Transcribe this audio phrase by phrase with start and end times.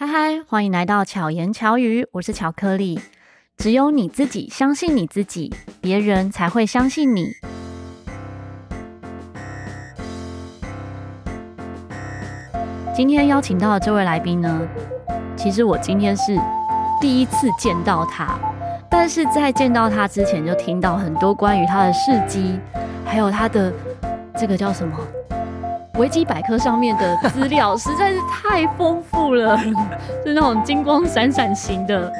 [0.00, 2.98] 嗨嗨，欢迎来到巧言巧语，我是巧克力。
[3.58, 7.26] 只有你自己相信你自己，别人才会相信你。
[12.96, 14.66] 今天邀请到的这位来宾呢，
[15.36, 16.34] 其实我今天是
[16.98, 18.38] 第一次见到他，
[18.90, 22.58] 但是在见到他之前就听到很多关于他的事迹，
[23.04, 23.70] 还有他的
[24.34, 24.96] 这个叫什么？
[26.00, 29.54] 维基百科上面的资料实在是太丰富了，
[30.24, 32.10] 是那种金光闪闪型的。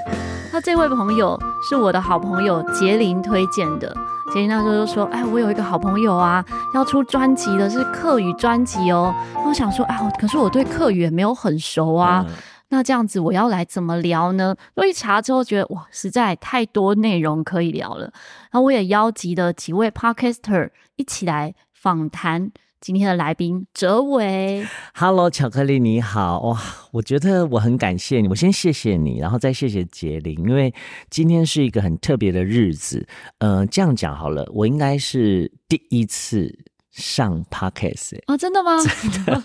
[0.53, 3.89] 那这位朋友是我的好朋友杰林推荐的。
[4.35, 9.15] 杰林那时候就说：“哎，我有一个好朋友啊，要出专辑的，是客语专辑哦。”
[9.47, 12.23] 我想说：“啊，可是我对客语也没有很熟啊。
[12.29, 12.35] 嗯”
[12.69, 14.55] 那这样子我要来怎么聊呢？
[14.77, 18.13] 我一查之后觉得哇，实在太多内容可以聊了。
[18.51, 22.51] 然后我也邀集了几位 Podcaster 一起来访谈。
[22.81, 26.59] 今天的来宾哲伟，Hello，巧克力你好哇！
[26.93, 30.73] 我觉得我很感谢你，我先谢谢你，然后再谢谢杰林，因为
[31.11, 33.07] 今天是一个很特别的日子。
[33.41, 36.59] 嗯、呃，这样讲好了，我应该是第一次
[36.91, 38.79] 上 Podcast 啊、哦，真的吗？
[38.83, 39.45] 真的，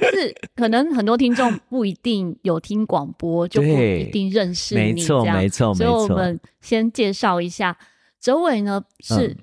[0.10, 7.76] 是可能很多听众不一定有听广播，就不一定认识你，没错，没错，所以我们先介绍一下
[8.18, 9.26] 哲伟呢是。
[9.26, 9.36] 嗯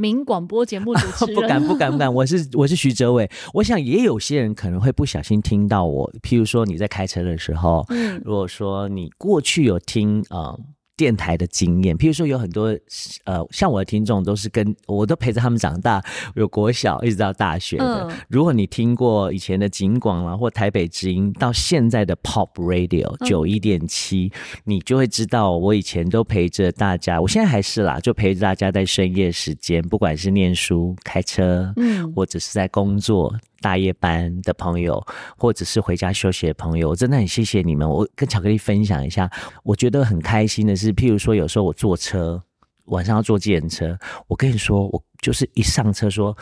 [0.00, 3.30] 名广播节目主持人， 不敢不敢不敢，我是我是徐哲伟。
[3.52, 10.56] 我想也有些人可能会不小心听到我，譬如说你在开车的时候，嗯，如果说你过去有听啊。
[10.56, 10.60] 呃
[11.00, 12.76] 电台的经验，譬如说有很多
[13.24, 18.06] 呃，像我的听众都是跟我都陪着他们长大，有国小一直到大学的。
[18.06, 24.30] 嗯、如果你听过以前的警广啦，或台北之音，到现在的 Pop Radio 九一点七，
[24.64, 33.34] 你就会知道我以前都陪着大家，我现在还是啦，就陪着大家在深夜时间，不管是念书、开车，嗯，或者是在工作。
[33.60, 35.04] 大夜班的朋友，
[35.36, 37.88] 或者是回家休息的朋友，我真的很谢谢你们。
[37.88, 39.30] 我跟巧克力分享一下，
[39.62, 42.42] 我觉得很开心的是，譬如说有时候我坐车，
[42.86, 46.36] 晚上要坐计程车，我跟你说，我就是一上车说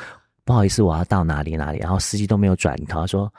[0.45, 3.33] 不好意思，我要到哪里哪里，然后司机都没有转头，他说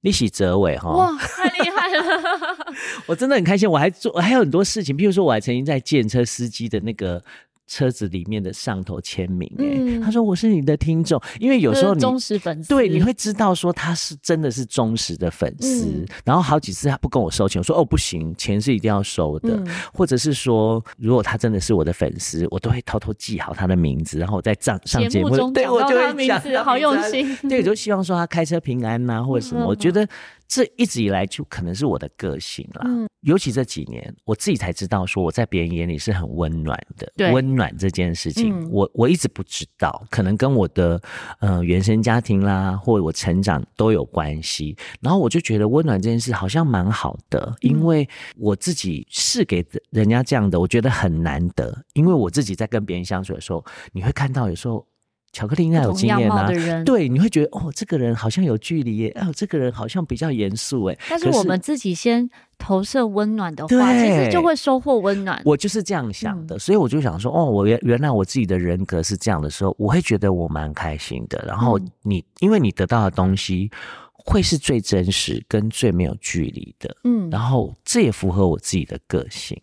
[0.00, 2.56] 你是哲维哈，哇，太厉害了！
[3.06, 7.22] 我真的很开心，我还做我还有很多事情，譬如说我还曾经在计程车司机的那个。
[7.68, 30.08] 车子里面的上头签名，哎、嗯，他说我是你的听众，因为有时候你忠实粉丝，对，你会知道说他是真的是忠实的粉丝，嗯、然后好几次他不跟我收钱，我说哦不行，钱是一定要收的，嗯、或者是说如果他真的是我的粉丝，我都会偷偷记好他的名字，然后我再上上节目，中对我就会讲名字，好用心，对，就希望说他开车平安呐、啊，或者什么，嗯、我觉得。
[30.48, 37.12] 这一直以来就可能是我的个性啦，嗯、尤其这几年，我自己才知道说我在别人眼里是很温暖的。
[37.16, 40.98] 对温暖这件事情，嗯、我我一直不知道，可能跟我的
[41.40, 44.74] 呃原生家庭啦，或者我成长都有关系。
[45.02, 51.84] 然后我就觉得温暖这件事好像蛮好的，嗯、因为我自己是给人家这样的，我觉得很难得。
[51.92, 54.86] 因为我自己在跟别人相处的时候，你会看到有时候。
[55.32, 56.50] 巧克力应该有经验啊，
[56.84, 60.98] 对，你会觉得哦，这个人好像有距离耶，哦，这个人好像比较严肃哎。
[61.08, 65.40] 但是我们自己先投射温暖的话，其实就会收获温暖。
[65.44, 71.44] 我就是这样想的，嗯、所以我就想说，哦，我原原来我自己的人格是这样的时候，我会觉得我蛮开心的。
[71.46, 73.70] 然后你，嗯、因为你得到的东西
[74.12, 79.58] 会是最真实跟最没有距离的，嗯，然后这也符合我自己的个性。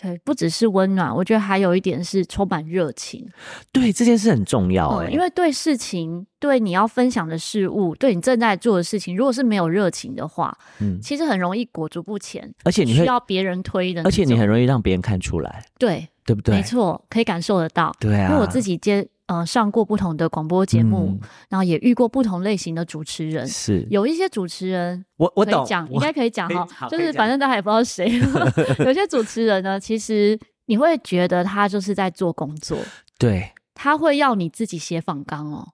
[0.00, 3.28] 对，不只是温暖，我觉得还有一点是充满热情。
[3.72, 16.56] 对，这件事很重要哎、欸嗯，因为对事情、对你要分享的事物、对你正在做的事情，如果是没有热情的话，嗯，其实很容易裹足不前，而且你需要别人推的，而且你很容易让别人看出来，对，对不对？
[16.56, 17.94] 没错，可以感受得到。
[18.00, 19.06] 对啊，因为我自己接。
[19.30, 23.46] 呃，上过不同的广播节目，嗯、然后也遇过不同类型的主持人。
[23.46, 28.10] 是有一些主持人我，我我懂，应该可以讲哈，就是反正大家也不知道谁。
[28.84, 30.36] 有些主持人呢，其实
[30.66, 32.76] 你会觉得他就是在做工作，
[33.20, 35.68] 对，他会要你自己写访纲哦，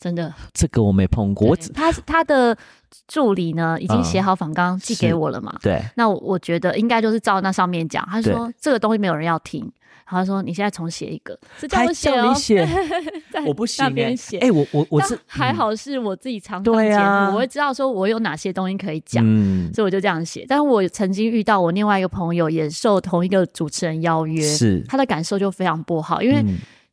[0.00, 1.54] 真的， 这个我没碰过。
[1.72, 2.58] 他他的
[3.06, 5.56] 助理呢，已经写好访纲寄给我了嘛？
[5.62, 8.04] 对，那我我觉得应该就是照那上面讲。
[8.10, 9.70] 他说这个东西没有人要听。
[10.06, 12.34] 然后说：“你现在重写一个，是这样写哦。
[12.34, 12.68] 写
[13.46, 20.44] 我不行哎，写哎，我我我是还好是我自己常当节目，啊、我会知道说我有哪些东西可以讲，嗯、所以我就这样写。
[20.46, 26.44] 但是我曾经遇到我另外一个朋友，也受同一个主持人邀约，是他的感受就非常不好，因为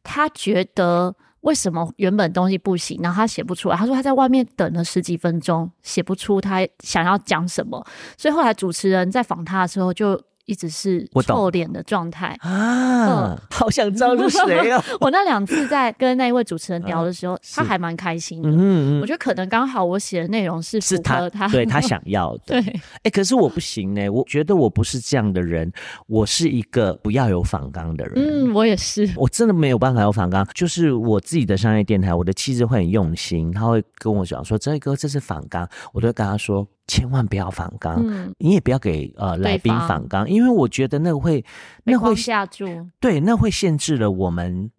[0.04, 3.76] 他觉得为什么原本东西不行，然后他写不出来。
[3.76, 7.86] 他说他在外面等了十几分钟，写不出他想要讲什么，
[8.18, 14.84] 所以后来主持人在访他的时候就。”一直是臭脸的状态啊，好想知道是谁啊！
[15.00, 18.50] 我那两次在跟那一位主持人聊的时候，他还蛮开心的。
[18.50, 22.62] 嗯嗯，我觉得可能刚好我写的内容是符合他，对 他想要的。
[22.62, 25.72] 对，哎，可是我不行呢，我觉得我不是这样的人，
[26.08, 28.14] 我是一个不要有反纲的人。
[28.16, 30.48] 嗯，我也是，我真的没有办法有反纲。
[30.54, 36.68] 就是我自己的商业电台，我的妻子会很用心，他会跟我讲说：“这哥这是反纲。”我都会跟他说。
[36.88, 41.44] 千万不要反纲，嗯，你也不要给呃来宾反纲，因为我觉得那个会，
[41.84, 42.66] 那会吓住，
[43.00, 44.70] 对，那会限制了我们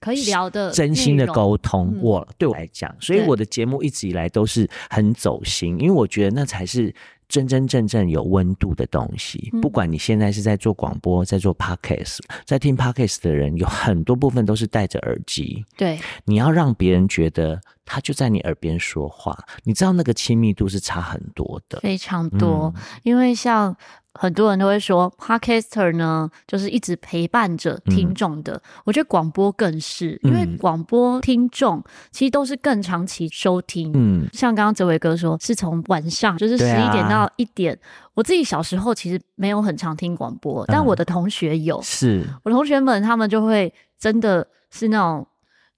[0.00, 1.98] 可以聊的真心的沟通。
[2.00, 6.94] 我对我来讲，所以我的节目一直以来都是很走心，因为我觉得那才是。
[7.28, 15.62] 真真正正有温度的东西，不管你现在是在做广播，在做 podcast，在听 podcast 的人，有很多部分都是戴着耳机。
[15.76, 23.74] 对，你要让别人觉得他就在你耳边说话，你知道那个亲密度是差很多的，非常多，嗯，因为像。
[24.20, 28.54] 很多人都会说，Podcaster 呢，就是一直陪伴着听众的。
[28.54, 31.80] 嗯、我觉得广播更是，因为广播听众
[32.10, 33.92] 其实都是更长期收听。
[33.94, 37.72] 嗯，像刚刚哲伟哥说，是从晚上就是十一点到一点。
[37.74, 37.78] 啊、
[38.14, 45.24] 我自己小时候其实没有很常听广播，但我的同学有，是我同学们他们就会真的是那种。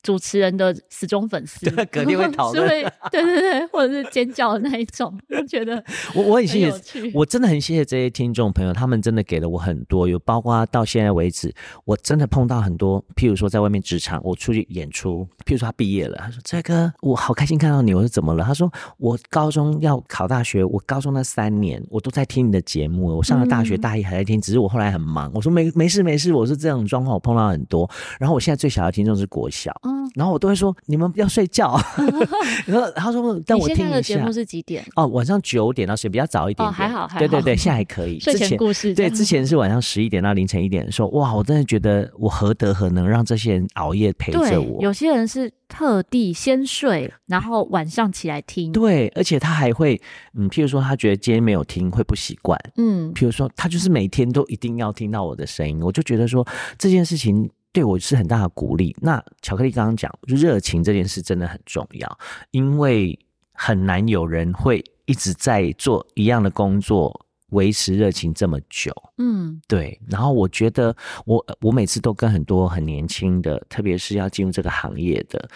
[0.02, 2.66] 主持人的死忠粉丝，对，肯定会讨论，
[3.10, 5.82] 对对对，或者是尖叫的那一种， 我觉得
[6.14, 11.52] 我我很谢谢，我真的很谢谢这些听众朋友，他们真的给了我很多，有包括到现在为止，
[11.84, 27.88] 我真的碰到很多，譬如说在外面职场，我出去演出，譬如说他毕业了，他说：“这个我好开心看到你。”我说：“怎么了？”他说：“我高中要考大学，我高中那三年我都在听你的节目，我上了大学大一还在听，嗯、只是我后来很忙。”我说：“没没事没事，我是这种状况，我碰到很多。”
[28.18, 29.70] 然后我现在最小的听众是国小。
[30.14, 31.80] 然后我都会说，你们不要睡觉。
[32.66, 34.84] 然后他说， 但我听的节目是几点？
[34.96, 36.68] 哦，晚上九点到十点，比较早一点点。
[36.68, 37.18] 哦，还好，还好。
[37.18, 38.18] 对对对，现在还可以。
[38.20, 38.94] 睡前故事。
[38.94, 44.82] 对，之前是晚上十一点到凌晨一点的时候，哇，我真的觉得我何德何能让这些人熬夜陪着我？
[44.82, 48.72] 有些人是特地先睡，然后晚上起来听。
[48.72, 50.00] 对，而且他还会，
[50.34, 56.46] 嗯，譬如说他觉得今天没有听会不习惯，嗯，譬如说他就是每天都一定要听到我的声音，我就觉得说
[56.78, 57.48] 这件事情。
[57.72, 58.96] 对我是很大的鼓励。
[59.00, 62.18] 那巧克力刚刚讲，就热情这件事真的很重要，
[62.50, 63.18] 因为
[63.52, 68.92] 很难有人会一直在做一样的工作，维持热情这么久。
[69.18, 70.00] 嗯，对。
[70.08, 70.94] 然后我觉得
[71.26, 75.48] 我，我我每次都跟很多很年轻的，特别是要进入这个行业的，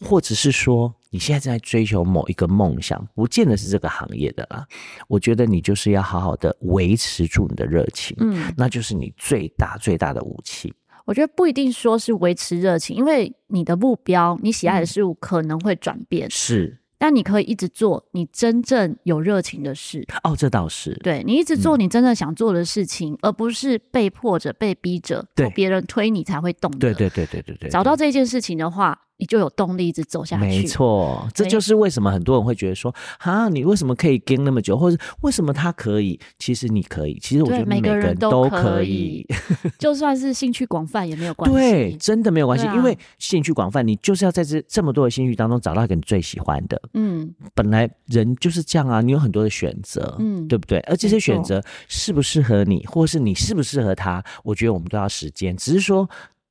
[0.00, 4.64] 或者是说你现在正在追求某一个梦想，不见得是这个行业的啦。
[5.08, 10.72] 我觉得你就是要好好的维持住你的热情，嗯，那就是你最大最大的武器。
[11.04, 16.26] 我觉得不一定说是维持热情，因为你的目标、你喜爱的事物可能会转变。
[16.28, 20.06] 嗯、是，但你可以一直做你真正有热情的事。
[20.22, 20.94] 哦，这倒是。
[21.02, 26.78] 对，你一直做你真正想做的事情，嗯、而不是被迫着、被逼着，对别人推你才会动的。
[26.78, 27.70] 对对对对对对。
[27.70, 28.98] 找到这件事情的话。
[29.20, 30.42] 你就有动力一直走下去。
[30.42, 36.18] 没错，这就是为什么很多人会觉得说，啊，你为什么可以跟那么久，或者为什么他可以？
[36.38, 37.18] 其实你可以。
[37.20, 39.26] 其实我觉得每个人都可以，
[39.78, 41.54] 就算是兴趣广泛也没有关系。
[41.54, 46.80] 对，真的没有关系，啊、因为兴趣广泛，你就是要在这这么多的兴趣当中找到一个你最喜欢的。
[46.94, 50.78] 嗯，本来人就是这样啊，你有很多的选择，嗯，对不对？
[50.80, 55.54] 而这些选择适不适合你，或是你适不适合他，我觉得我们都要时间。
[55.54, 56.08] 只是说。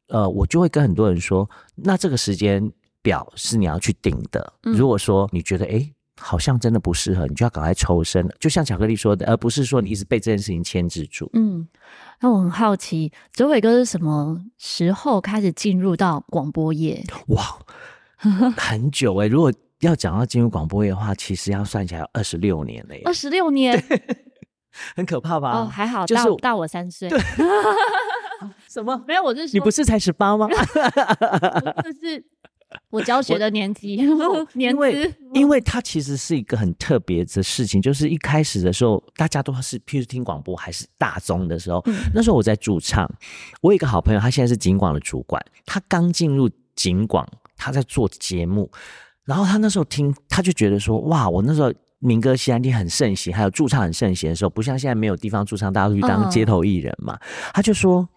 [0.10, 2.72] 呃，我就会跟很多人说，那这个时间
[3.02, 4.54] 表是你要去定的。
[4.64, 5.90] 嗯、如果说你觉得，哎，
[6.20, 8.28] 好像真的不适合，你就要赶快抽身。
[8.40, 11.30] 就像巧克力说的，而不是说你一直被这件事情牵制住。
[11.34, 11.68] 嗯，
[12.20, 17.04] 那我很好奇，哲伟哥是什么时候开始进入到广播业？
[17.28, 17.58] 哇，
[18.58, 19.30] 很久哎、欸！
[19.30, 23.02] 如果要讲到进入广播业的话，其实要算起来二十六年了耶。
[23.06, 23.82] 二十六年，
[24.98, 25.52] 很可怕吧？
[25.62, 27.10] 哦，还好，就是、大大我三岁。
[28.40, 29.04] 对 什么？
[29.08, 30.48] 没有，我是说你不是才十八吗？
[31.84, 32.24] 就 是
[32.90, 33.98] 我教学的年纪，
[34.54, 34.78] 年资。
[34.78, 43.10] 因为，因为它其实是一个很特别的事情，就是一开始的时候，大家都是譬如听广播还是大宗的时候，嗯、那时候我在驻唱，
[43.62, 47.28] 我有一个好朋友，他现在是警广的主管，他刚进入警广，
[47.58, 48.70] 他在做节目，
[49.26, 51.74] 然后他那时候听，他就觉得说，哇，我那时候。
[52.02, 57.14] 民歌西安厅很盛行，还有驻唱很盛行的时候，不像现在没有地方驻唱，大家都去当街头艺人嘛。
[57.16, 58.08] 嗯、他就说：“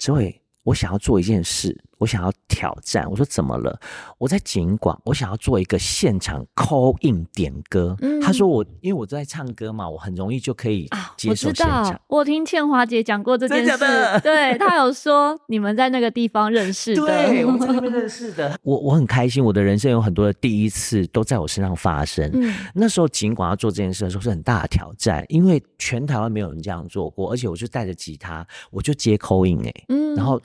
[0.00, 3.06] 哲伟，我想要做一件事，我想要挑战。
[3.10, 3.78] 我说怎么了？
[4.16, 7.94] 我在警广，我想要做一个现场 call in 点歌。
[8.00, 10.88] 嗯、他说我因为我在唱歌嘛，我很容易就可以
[11.18, 11.84] 接受现场。
[11.84, 13.78] 啊、我听倩华姐讲过这件事，
[14.22, 18.58] 对，她有说你们在那个地方认识的，对，我们在那边认识的。
[18.62, 22.30] 我我很开心，我的人生有很多的第一次都在我身上发生。
[22.32, 30.40] 嗯，那时候尽管要做这件事的时候是很大的挑战，因为全台湾没有人这样做过，而且我就带着吉他，我就接 call in 哎、欸，嗯，然后。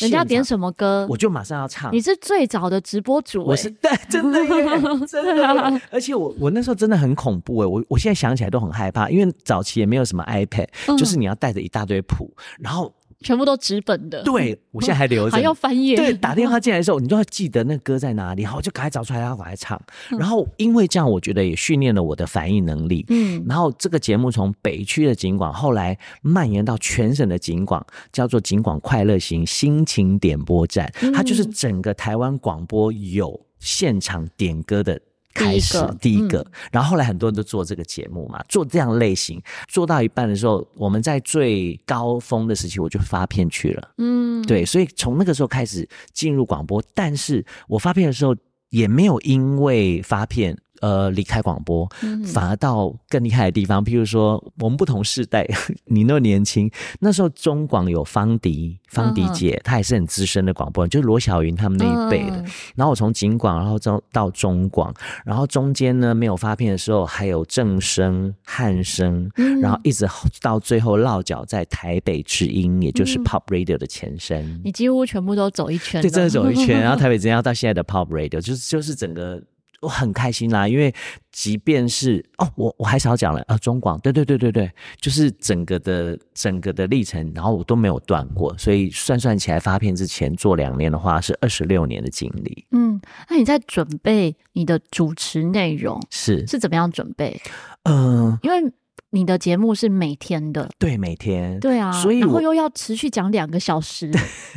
[0.00, 1.92] 人家点什么歌，我就马上要唱。
[1.92, 5.80] 你是最早的直播主、欸，我是对，真的耶， 真的。
[5.90, 12.92] 而且我我那时候真的很恐怖哎，我我现在想起来都很害怕，因为早期也没有什么 iPad，、嗯、就是你要带着一大堆谱，然后。
[13.20, 15.96] 全部都纸本的，对，我现在还留着， 还要翻页。
[15.96, 19.80] 对，打电话进来的时候，你就要记得那歌在哪里，然后就赶快找出来，然后赶快唱。
[20.10, 23.04] 然后因为这样，我觉得也训练了我的反应能力。
[23.08, 35.00] 嗯，然后这个节目从北区的警广，后来蔓延到全省的警广，叫做警广快乐行心情点播站，它就是整个台湾广播有现场点歌的。
[35.34, 43.90] 开始第一个，然后后来很多人都做这个节目嘛，做这样类型，做到一半的时候，我们在最高峰的时期，我就发片去了。
[43.98, 48.34] 嗯，对，所以从那个时候开始进入广播，但是我发片的时候
[48.70, 50.56] 也没有因为发片。
[50.80, 51.88] 呃，离开广播，
[52.32, 53.84] 反而到更厉害的地方。
[53.84, 55.46] 譬如说，我们不同世代，
[55.86, 56.70] 你那么年轻，
[57.00, 62.44] 那时候中广有方迪，方迪姐，她也是很资深的广播人，就是罗小云他们那一辈的。
[62.76, 64.94] 然后我从警广，然后到到中广，
[65.24, 69.30] 然后中间呢没有发片的时候，还有正声、汉声，
[69.60, 70.06] 然后一直
[70.40, 74.60] 到最后落脚在台北之音，也就是 Pop Radio 的前身。
[74.64, 76.80] 你几乎全部都走一圈，对，真的走一圈。
[76.80, 79.42] 然后台北之音要到现在的 Pop Radio，就是就是整个。
[79.80, 80.92] 我很开心啦，因为
[81.30, 84.70] 即便是哦，我我还少讲了啊，中广，对对对对对，
[85.00, 92.66] 就是整个的整个的历程，然后我都没有断过，所以算算起来，发片之前做两年的话，是二十六年的经历。
[92.72, 97.40] 嗯，那你在准备你的主持内容是是怎么样准备？
[97.84, 98.72] 嗯、呃，因为。
[99.10, 104.10] 你的节目是每天的，对，每天，对啊，所以然后又要持续讲两个小时，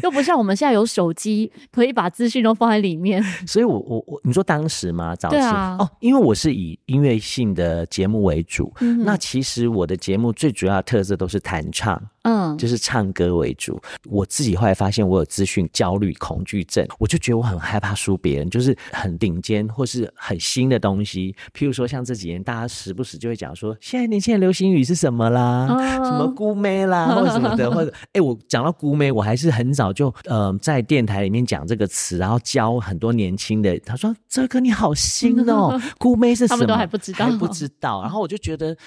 [0.03, 3.23] 又不像我们现在有手机可以把资讯都放在里面。
[3.47, 5.15] 所以我我我，你说当时吗？
[5.15, 12.01] 早期啊，哦，因为我是以音乐性的节目为主，嗯、那其实我的节目最主要的特色都是弹唱。
[12.23, 13.81] 嗯，就是唱歌为主。
[14.05, 21.35] 我自己后来发现，我有资讯焦虑、恐惧症，我就觉得我很害怕输别人，就是很顶尖或是很新的东西。
[21.53, 33.79] 譬如说，像这几年大家时不时就会讲说，现在年轻人流行语是什么啦，哦、什么姑妹啦，或者什么的， 或者哎、欸，我讲到姑妹，我还是很早就呃在电台里面讲这个词，然后教很多年轻的。
[33.79, 38.01] 他说：“这个你好新哦， 姑妹是什么？”他们都还不知道，还不知道。
[38.01, 38.77] 然后我就觉得。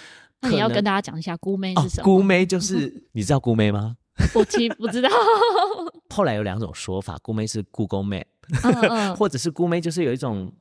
[0.44, 2.04] 那你要跟大家讲一下，姑妹是什么？
[2.04, 3.96] 姑妹就是 你知道姑妹吗？
[4.34, 5.08] 我其实不知道。
[6.14, 10.52] 后来有两种说法，姑妹是 Google Map，或者是姑妹就是有一种，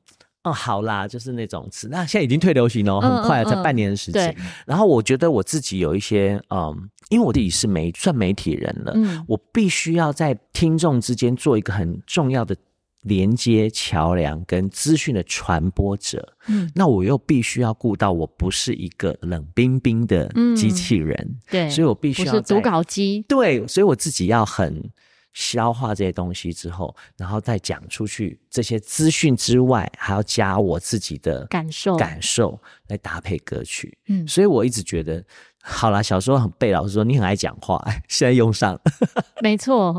[0.42, 1.88] 哦，好啦，就是那种词。
[1.88, 4.34] 那现在已经退流行了，很快才半年的时间。
[4.66, 12.56] 然后我觉得我自己有一些，嗯，因为我自己是媒算媒体人了，我必须要在听众之间做一个很重要的。
[13.04, 24.90] 连接桥梁跟资讯的传播者，嗯，那我又必须要顾到我不是一个冷冰冰的机器人，嗯、对，所以我必须要是读稿机，对，所以我自己要很
[25.32, 31.96] 消化这些东西之后，然后再讲出去这些资讯之外，还要加我自己的感受。
[31.96, 32.58] 感受
[32.88, 35.24] 来搭配歌曲，嗯，所以我一直觉得。
[35.66, 38.80] 好啦，小时候很被老师说你很爱讲话， 现在用上了，
[39.40, 39.94] 没错，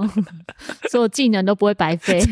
[0.91, 2.21] 所有技能都不会白费。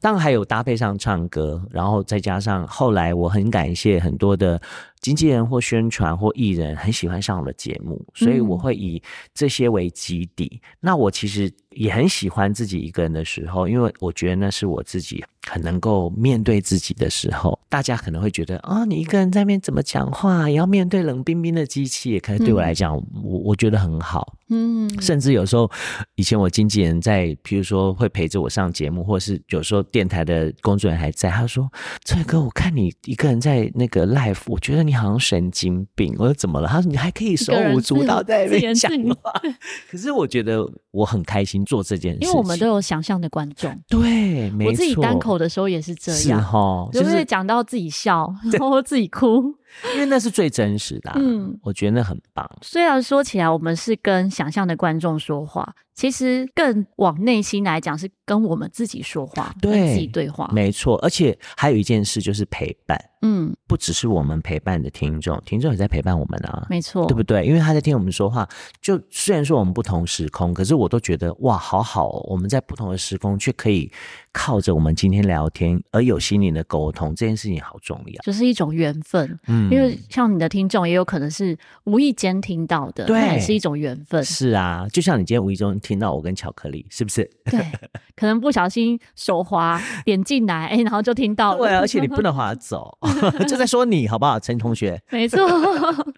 [0.00, 4.60] 当然还有搭配上唱歌，然后再加上后来我很感谢很多的
[5.04, 9.02] 经纪人或宣传或艺人很喜欢上我的节目，所以我会以
[9.34, 10.48] 这些为基底。
[10.54, 15.22] 嗯、那我其实也很喜欢自己一个人的时候，因为我觉得那是我自己。
[15.46, 24.38] 很能够面对自己的时候，大家可能会觉得啊、哦，你一个人在那边怎么讲话，也要面对冷冰冰的机器，可是对我来讲，嗯、我我觉得很好。
[24.48, 25.70] 嗯，甚至有时候，
[26.14, 31.70] 以前我经纪人在，比如说会陪着我上节目，或是有时候电台的工作人员还在，他说
[32.06, 39.32] ：“翠哥我看你一个人在那个 live，我觉得你好像神经病。”我说：“怎么了？”他说：“你还可以手舞足蹈在那边讲话。
[39.90, 43.70] ”可是我觉得我很开心做这件事，因为我们都有想象的观众。
[43.88, 44.70] 对，没错。
[44.70, 49.54] 我自己单口的时候也是这样，就是讲到自己笑，然后自己哭，
[49.94, 51.16] 因为那是最真实的啊。
[51.18, 52.48] 嗯，我觉得那很棒。
[52.62, 60.50] 虽然说起来，我们是跟想象的观众说话，其实更往内心来讲，是跟我们自己说话，对，跟自己对话。
[60.52, 62.98] 没错，而且还有一件事就是陪伴。
[63.26, 67.46] 嗯，不只是我们陪伴的听众，听众也在陪伴我们啊，没错，对不对？
[67.46, 68.46] 因为他在听我们说话，
[68.82, 73.90] 就虽然说我们不同时空，可是我都觉得哇，好好哦，我们在不同的时空却可以
[74.30, 79.38] 靠着我们今天聊天而有心灵的沟通，这件事情好重要，就是一种缘分。
[79.46, 84.22] 嗯，因为像你的听众也有可能是无意间听到的，对，也是一种缘分。
[84.24, 87.28] 是啊，就像你今天无意中听到我跟巧克力，是不是？
[87.44, 87.60] 对，
[88.16, 91.58] 可能不小心手滑点进来，哎，然后就听到了。
[91.58, 92.96] 对，而且你不能滑走，
[93.46, 95.00] 就在说你好不好，陈同学？
[95.10, 95.38] 没错，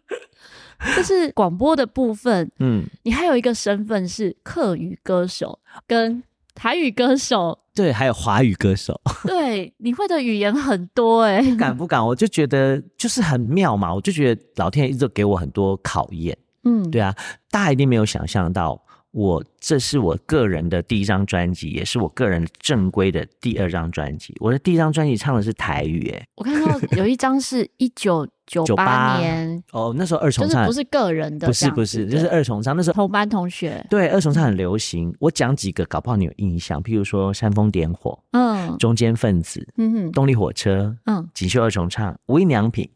[0.94, 2.50] 这是广播的部分。
[2.58, 6.22] 嗯，你还有一个身份是客语歌手跟
[6.56, 9.00] 台语歌手，对，还有华语歌手。
[9.24, 12.04] 对，你会的语言很多哎，敢不敢？
[12.04, 16.36] 我就觉得就是很妙嘛，我就觉得老天爷一直都给我很多考验。
[16.64, 17.14] 嗯，对啊，
[17.50, 18.82] 大家一定没有想象到。
[19.16, 24.36] 我这是我个人的第一张专辑，也是我个人正规的第二张专辑。
[24.40, 32.76] 我的第一张专辑唱的是台语，哎，我看到有一张是 一九九八年，哦，那时候二重唱就是不是个人的，不是不是，就是二重唱。
[32.76, 35.10] 那时候同班同学，对，二重唱很流行。
[35.18, 42.86] 我讲几个，搞不好你有印象，譬如说煽风点火，嗯，中间分子，嗯哼，动力火车，嗯，锦绣二重唱，无印良品。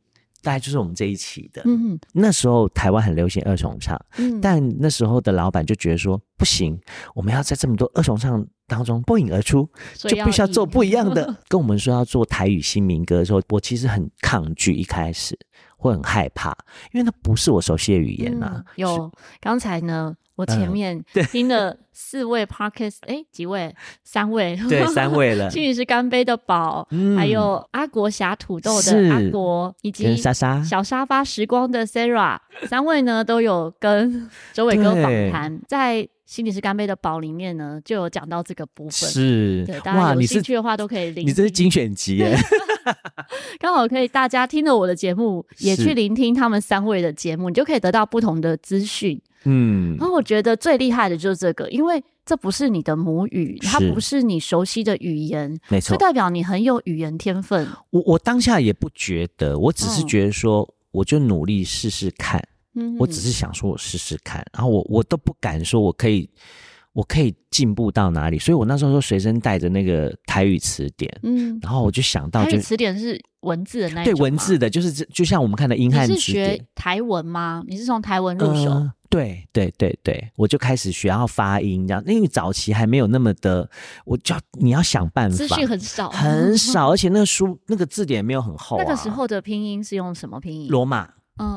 [0.42, 6.78] 大概就是我们这一期的，嗯，那时候台湾很流行二重唱，嗯，但那时候的老板就觉得说不行，
[7.14, 11.37] 我们要在这么多二重唱当中脱颖而出，就必须要做不一样的。
[11.49, 15.38] 跟我们说要做台语新民歌的时候，我其实很抗拒，一开始
[15.81, 16.51] 会很害怕，
[16.93, 18.65] 因为那不是我熟悉的语言呐、啊嗯。
[18.77, 20.15] 有刚才呢。
[20.37, 23.75] 我前面听了四位哎、欸，几位？
[24.03, 25.51] 三位，对，三位了。
[25.53, 39.11] 心里是干杯的宝，嗯、还有阿国侠土豆的阿国，以及莎莎小沙发时光的 Sarah，三位呢都有跟周伟哥访谈，在心理是干杯的宝里面呢就有讲到这个部分。
[39.11, 41.27] 是，对，大家有兴趣的话都可以聆听。
[41.27, 42.37] 你这是精选集耶，
[43.59, 49.21] 刚好可以大家听了我的节目，也去聆听他们三位的节目，你就可以得到不同的资讯。
[49.43, 57.67] 嗯，然后我觉得最厉害的就是这个，因为这不是你的母语，它不是你熟悉的语言，没错，就代表你很有语言天分。
[57.91, 62.41] 我我当下也不觉得，我只是觉得说，我就努力试试看。
[62.75, 66.29] 嗯，我只是想说，我试试看，然后我我都不敢说我可以，
[66.93, 76.17] 我可以进步到哪里，所以我那时候就随身带着那个台语词典，嗯，然后我就想到就，台语词典是文字的那对文字的，就是就像我们看的英汉词典。
[76.17, 77.62] 你是学台文吗？
[77.67, 78.71] 你是从台文入手？
[78.71, 83.69] 呃对对对对，我就开始学要发音，这样，因为早期还没有那么的，
[84.05, 88.85] 我就你要想办法，资讯很少，很少，而且那个书那个字典也没有很厚啊。
[88.85, 90.69] 那个时候的拼音是用什么拼音？
[90.69, 91.09] 罗马，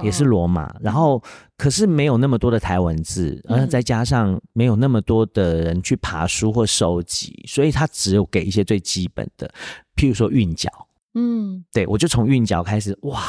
[0.03, 0.73] 也是罗马。
[0.81, 1.21] 然后
[1.57, 9.53] 可是没有那么多的台文字，然后再加上没有那么多的人去爬书或收集，所以他只有给一些最基本的，
[9.95, 10.69] 譬如说韵脚。
[11.15, 13.21] 嗯，对，我就从韵脚开始，哇。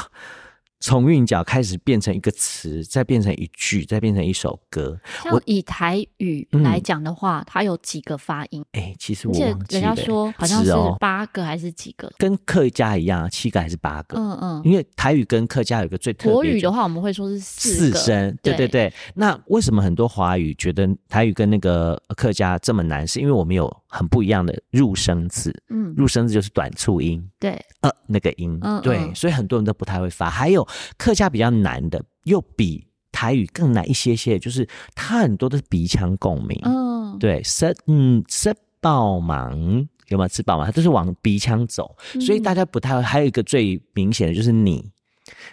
[0.85, 5.01] 从韵脚开始变成一个词，再变成一句，再变成一首歌。
[5.33, 8.63] 我以台语来讲的话，嗯、它有几个发音？
[8.73, 10.71] 哎、欸，其实我忘记了，人家说好像是
[11.01, 12.13] 八个还是几个？
[12.19, 14.19] 跟客家一样，七个还是八个？
[14.19, 14.63] 嗯嗯。
[14.63, 16.33] 因为台语跟客家有一个最特别。
[16.35, 18.37] 国语的话，我们会说是四声。
[18.43, 18.93] 对对对。
[19.15, 23.09] 那为什么很多华语觉得台语跟那个客家这么难？
[23.09, 25.55] 是因为我们有很不一样的入声字。
[25.69, 27.25] 嗯，入声字就是短促音。
[27.39, 27.53] 对。
[27.81, 28.59] 呃，那个音。
[28.61, 28.81] 嗯。
[28.83, 30.29] 对，所以很多人都不太会发。
[30.29, 30.67] 还有。
[30.99, 36.59] 客家比较难的，又比台语更难一些些，就是它很多都是鼻腔共鸣。
[36.65, 39.87] 嗯，对，吃嗯吃爆芒？
[40.09, 40.67] 有没有吃饱吗？
[40.67, 43.03] 它都是往鼻腔走，所以大家不太会。
[43.03, 44.91] 还有一个最明显的就是你，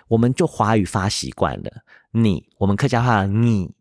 [0.07, 1.71] 我们就华语发习惯了，
[2.11, 3.71] 你我们客家话你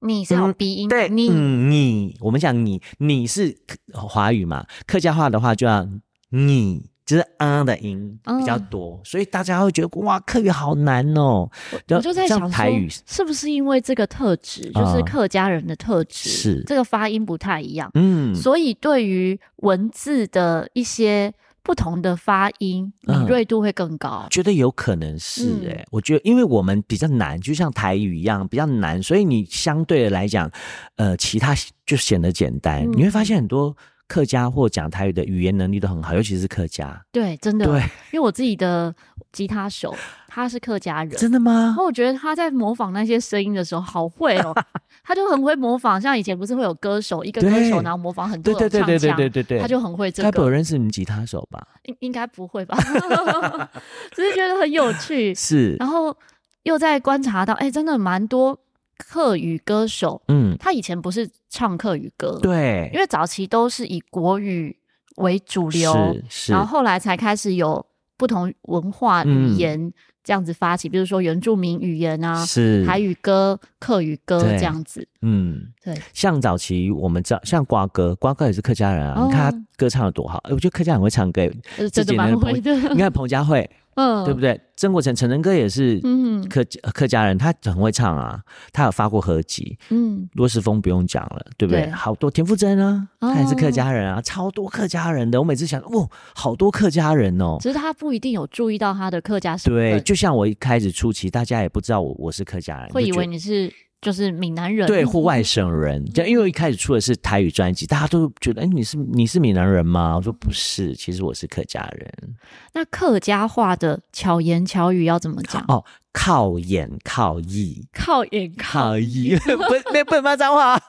[0.00, 3.56] 你是用鼻音，对，你你我们讲你你是
[3.92, 5.88] 华语嘛，客家话的话就要
[6.30, 6.90] 你。
[7.08, 11.48] 就是啊的音比较多，嗯、所以大家会觉得哇，客语好难哦。
[11.88, 21.32] 我，我就在想台语是不是因为这个特质，就是客家人的特质，是、嗯、这个发音不太一样，嗯，所以对于文字的一些
[21.68, 24.26] 不同的发音敏锐度会更高。
[24.30, 30.50] 觉得有可能是哎、欸，嗯、我觉得因为我们比较难，就像台语一样比较难，所以你相对的来讲，
[30.96, 31.54] 呃，其他
[31.84, 32.84] 就显得简单。
[32.86, 33.76] 嗯、你会发现很多。
[34.08, 37.00] 客家或讲台语的语言能力都很好，尤其是客家。
[37.12, 37.66] 对，真的。
[37.66, 38.92] 对，因为我自己的
[39.32, 39.94] 吉他手
[40.26, 41.52] 他是客家人，真的吗？
[41.64, 44.54] 然后我觉得他在模仿那些声音的时候好会哦，
[45.04, 46.00] 他就很会模仿。
[46.00, 50.30] 像以前不是会有歌手一个歌手，然后模仿很多种唱腔，对对对对对对，他就很会这个。
[50.30, 51.66] 该不会认识你吉他手吧？
[51.84, 52.78] 应应该不会吧？
[54.12, 55.34] 只是觉得很有趣。
[55.34, 56.16] 是，然后
[56.62, 58.58] 又在观察到，哎，真的蛮多。
[58.98, 64.76] 客语歌手，嗯，他以前不是唱客语歌，对，因为早期都是以国语
[65.16, 69.92] 为主流，是是，然后后来才开始有不同文化语言
[70.24, 75.06] 这样子发起，嗯、比如说原住民语言啊，是台语歌、客语歌这样子。
[75.22, 75.94] 嗯，对。
[76.12, 79.20] 像早期我们知道，像瓜哥，瓜哥也是客家人啊。
[79.20, 81.48] 哦、你看他歌唱的多好，我觉得客家人会唱歌，
[81.92, 82.74] 真的蛮会的。
[82.90, 83.68] 你看彭佳慧。
[83.98, 84.60] 嗯，对不对？
[84.76, 86.00] 曾国成、陈仁哥也是
[86.48, 88.40] 客客家人，他很会唱啊，
[88.72, 89.76] 他有发过合集。
[89.90, 91.90] 嗯，罗时峰不用讲了，对不对？
[91.90, 95.40] 好多田馥甄啊，他也是客家人啊，超多客家人的。
[95.40, 97.56] 我每次想，哇，好多客家人哦。
[97.60, 99.74] 只是他不一定有注意到他的客家身份。
[99.74, 103.72] 对，就像我一开始初期，大家也不知道我我是客家人，会以为你是。
[104.00, 110.14] 就是闽南人，对，或外省人，就因为我一开始出的是台语专辑，大家都觉得，哎，你是你是闽南人吗？
[110.16, 112.36] 我说不是，其实我是客家人。
[112.74, 115.64] 那客家话的巧言巧语要怎么讲？
[115.66, 120.80] 哦，靠眼靠意，靠眼靠意， 不，没不能骂脏话。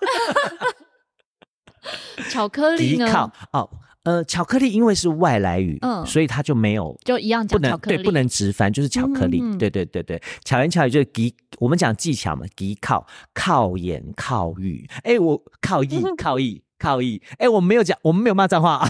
[2.29, 3.07] 巧克力呢？
[3.11, 3.69] 靠哦。
[4.09, 10.19] 呃，巧克力因为是外来语，嗯，所以它就没有就一样讲巧克力，对，不能直翻，就是巧克力，嗯、对对对对。
[10.43, 14.89] 巧言巧语就是技，我们讲技巧嘛，技靠靠言靠语。
[15.03, 18.83] 哎，我靠意靠意靠意， 哎，我没有讲，我们没有骂脏话。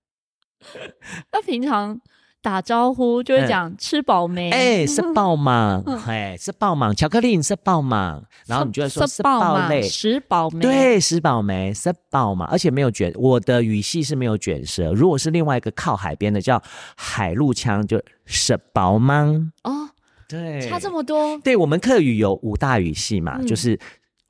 [1.32, 1.98] 那平常。
[2.42, 4.50] 打招呼就会讲吃饱没？
[4.50, 5.82] 哎，吃饱吗？
[6.08, 6.94] 哎，吃饱吗？
[6.94, 8.22] 巧克力你吃饱吗？
[8.46, 10.60] 然后你就会说吃饱嘞，吃饱没？
[10.60, 11.74] 对，吃饱没？
[11.74, 12.48] 吃饱吗？
[12.50, 14.92] 而且没有卷，我的语系是没有卷舌。
[14.94, 16.62] 如果是另外一个靠海边的叫
[16.96, 19.52] 海陆腔，就吃饱吗？
[19.64, 19.90] 哦，
[20.26, 21.36] 对，差这么多。
[21.44, 23.78] 对，我们客语有五大语系嘛，就是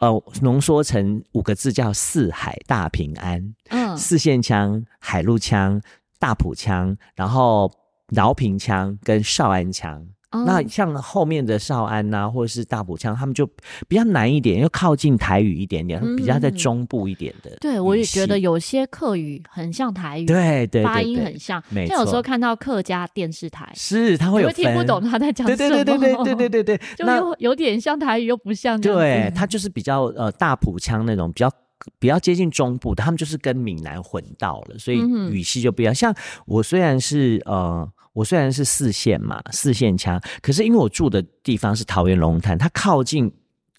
[0.01, 0.11] 呃
[0.42, 3.55] 浓缩成五个字叫四海大平安。
[3.68, 5.81] 嗯，四线腔、海陆腔、
[6.18, 7.70] 大埔腔，然后。
[8.11, 13.46] 饶平腔跟少安腔，哦、那像后面的少安呐、啊，或者是大埔腔，他们就
[13.88, 17.51] 比较难一点，又靠近台语一点点，嗯、比较在中部一点的。
[17.61, 21.62] 对，我也觉得有些客语很像台语，对对，对，发音很像。
[21.68, 25.57] 没错，像有时候看到客家电视台，是他会有分，听不懂他在讲什么。
[25.57, 28.81] 对对对对对对对对对，就有有点像台语，又不像。
[28.81, 31.51] 对，他就是比较呃大埔腔那种比较。
[31.99, 34.99] 比较接近中部的，他们就是跟闽南混到了，所以
[35.31, 35.94] 语系就不一样。
[35.94, 43.33] 嗯、像我虽然是呃，我虽然是四线嘛，四线腔，可是因为我住的地方是桃园龙潭，它靠近。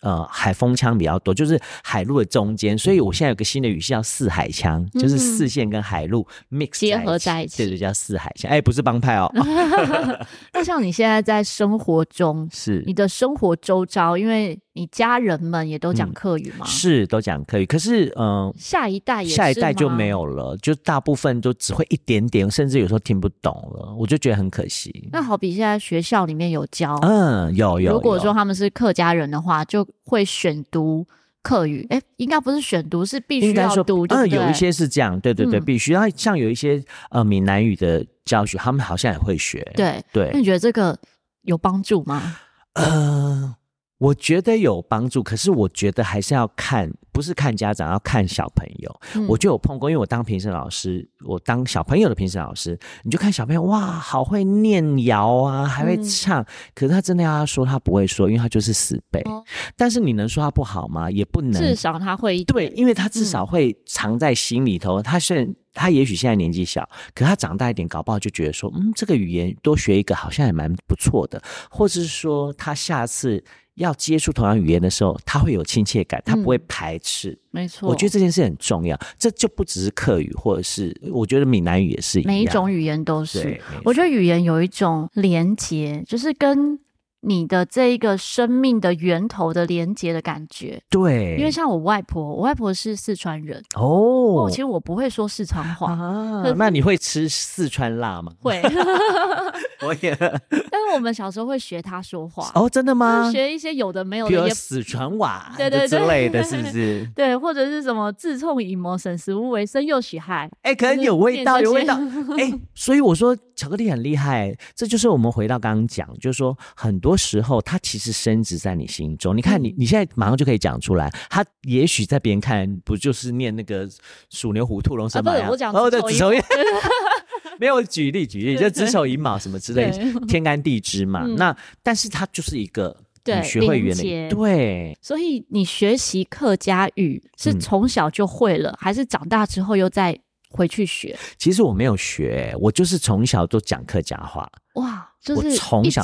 [0.03, 8.49] 呃，海风腔比较多，就是海陆的中间，所以我现在有个新的语系叫四海腔，嗯、就是四线跟海陆 mix 结合在一起，对对，叫四海腔。
[8.49, 9.31] 哎，不是帮派哦。
[10.53, 16.65] 那像你现在在生活中，是你的生活周遭，因为你家人们也都讲客语吗？
[16.65, 17.65] 嗯、是，都讲客语。
[17.65, 25.09] 可是，嗯、呃，下一代也下一代就没有了，就大部分都只会一点点，甚至有时候听不懂了，我就觉得很可惜。
[25.11, 27.91] 那好比现在学校里面有教，嗯，有有。
[27.91, 31.05] 如果说他们是客家人的话，就会选读
[31.43, 34.05] 客语，哎，应该不是选读，是必须要读。
[34.07, 35.91] 嗯，有一些是这样，对对对，必须。
[35.91, 39.69] 然后像有一些呃闽南语的教学，他们好像也会学。
[39.75, 40.97] 对对，那你觉得这个
[41.41, 42.37] 有帮助吗？
[42.75, 43.53] 呃。
[44.01, 48.99] 我觉得有帮助，可是我觉得还是要看，不是看家长，要看小朋友。
[49.13, 56.41] 嗯、我就有碰过，因为我当评审老师，我当小朋友的评审老师，你就看小朋友，哇，好会念谣啊，还会唱。
[56.41, 59.21] 嗯、可是他真的要说，他不会说，因为他就是死背。
[59.25, 59.43] 哦、
[59.77, 61.11] 但是你能说他不好吗？
[61.11, 61.61] 也不能。
[61.61, 62.43] 至少他会。
[62.45, 64.99] 对，因为他至少会藏在心里头。
[64.99, 73.43] 嗯、他虽然他也许现在年纪小，可他长大一点，搞不好就觉得说，嗯，这个语言多学一个好像也蛮不错的，或者是说他下次。
[73.81, 77.31] 要接触同样语言的时候，他会有亲切感，他不会排斥。
[77.31, 78.97] 嗯、没错，我觉得这件事很重要。
[79.17, 82.31] 这就不只是客语，或者是我觉得闽南语也是一样。
[82.31, 83.59] 每一种语言都是。
[83.83, 86.79] 我觉得语言有一种连结，就是跟
[87.21, 90.81] 你的这一个生命的源头的连接的感觉。
[90.89, 94.47] 对，因为像我外婆，我外婆是四川人哦。
[94.49, 96.43] 其实我不会说四川话啊。
[96.57, 98.33] 那你会吃四川辣吗？
[98.41, 98.61] 会。
[99.83, 103.31] 我也， 但是我们小时候会学他说话哦，真的吗？
[103.31, 107.09] 学一些有的没有的，比如四川话， 对对之类的是不是？
[107.15, 111.95] 对，或者是什么自创以谋省食物为生又喜害，哎，可能有味道，有味道，
[112.37, 119.35] 哎，所以我说巧克力很厉害，这就是我们回到刚刚讲，就是说很多时候他其实升值在你心中。
[119.35, 123.89] 你看你你现在马上就可以讲出来，他也许在别人看不就是念那个
[124.29, 125.49] 鼠牛虎兔龙蛇马羊？
[125.49, 126.41] 我讲哦，对，子丑寅。
[127.59, 131.25] 没有举例举例，就子丑寅卯什么之类，对 天干地支嘛。
[131.25, 134.29] 嗯、那但是它就是一个对学会语言的，对。
[134.29, 140.17] 对所以你学习客家语是从小就会了，嗯、还是长大之后又再
[140.49, 141.15] 回去学？
[141.37, 144.49] 其实我没有学，我就是从小都讲客家话。
[144.75, 146.03] 哇，就是我从小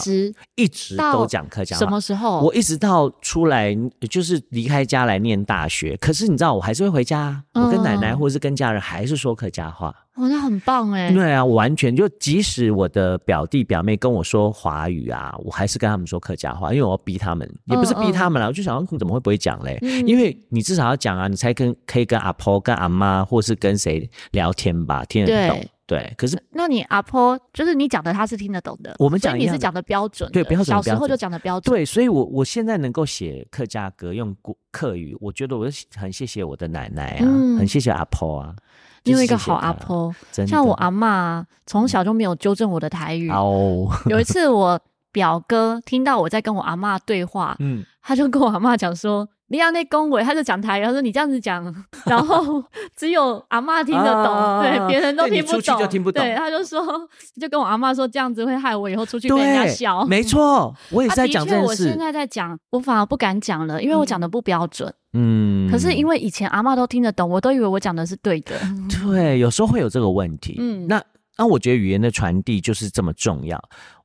[0.55, 1.79] 一直都讲客家话。
[1.79, 2.41] 什么时候？
[2.41, 3.75] 我一直到出来
[4.09, 5.97] 就是离开家来念大学。
[5.97, 9.93] 可是你知道，我还是会回家，嗯、我跟奶奶或者是跟家人还是说客家话。
[10.15, 11.11] 哦，那很棒哎。
[11.11, 19.77] 对啊，完全就即使我的表弟表妹跟我说华语啊，我还是跟他们说客家话，因为我要逼他们，也不是逼他们啦，我就想你怎么会不会讲嘞？
[19.81, 25.63] 嗯、因为你至少要讲啊，你才跟可以跟阿婆、跟阿妈，或是跟谁聊天吧，听得懂。
[25.87, 28.93] 对，可是那你阿婆就是你讲的，他是听得懂的。
[28.99, 30.65] 我们讲你是讲的标准的，对，标准。
[30.65, 31.73] 小时候就讲的标准。
[31.73, 34.35] 对，所以我我现在能够写客家歌，用
[34.69, 38.53] 客语，我觉得我很谢谢我的奶奶啊，嗯、很谢谢阿婆啊，
[39.03, 40.13] 因为一个好阿婆。
[40.45, 43.29] 像我阿嬷从小就没有纠正我的台语。
[43.29, 44.77] 哦，有一次我
[45.13, 49.29] 表哥听到我在跟我阿嬷对话， 嗯，他就跟我阿嬷讲说。
[49.49, 51.63] 你要那恭维，他就讲台语，他说你这样子讲，
[52.05, 52.63] 然后
[52.95, 55.61] 只有阿嬷听得懂，啊、对，别人都听不懂。
[55.61, 56.21] 出去就听不懂。
[56.21, 56.81] 对，他就说，
[57.39, 60.05] 就跟我阿嬷说，这样子会害我以后出去被人家笑。
[60.05, 61.63] 没错，我也在讲这件事。
[61.63, 64.93] 啊、我现在在讲，我反而不敢讲了，因为我讲的不标准。
[65.13, 65.71] 嗯。
[65.71, 68.59] 可是因为以前阿嬷都听得懂，我都以为我讲的是对的。
[69.01, 70.57] 对，有时候会有这个问题。
[70.59, 70.85] 嗯。
[70.87, 71.01] 那
[71.37, 73.61] 那我觉得语言的传递就是这么重要。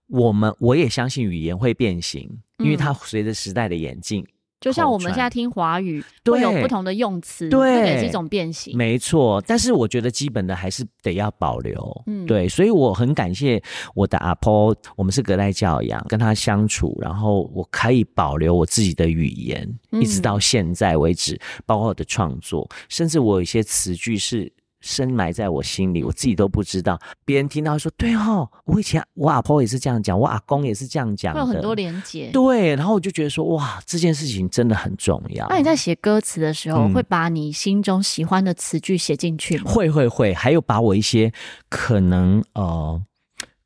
[0.09, 4.25] 我们我也相信语言会变形，因为它随着时代的演进。
[4.62, 8.77] 就像我们现在听华语，会有不同的用词，对，也是一种变形。
[8.77, 12.03] 没错，但是我觉得基本的还是得要保留。
[12.07, 13.62] 嗯，对，所以我很感谢
[13.94, 24.53] 我的阿婆，我们是隔代教养，跟他相处，然后我可以保留我自己的语言，嗯、一直到现在为止，包括我的创作，甚至我有一些词句是。
[24.83, 27.01] 深埋在我心里，我自己都不知道。
[27.25, 32.31] 别人听到说：“对哦，我以前我阿婆也是这样讲，我阿公也是这样讲。”会有很多连结。
[32.33, 39.71] 对，然后我就觉得说：“哇，这件事情真的很重要。”那你在写歌词的时候，嗯、会把你心中喜欢的词句写进去吗？
[39.71, 41.33] 会会会，还有把我一些
[41.68, 43.01] 可能呃，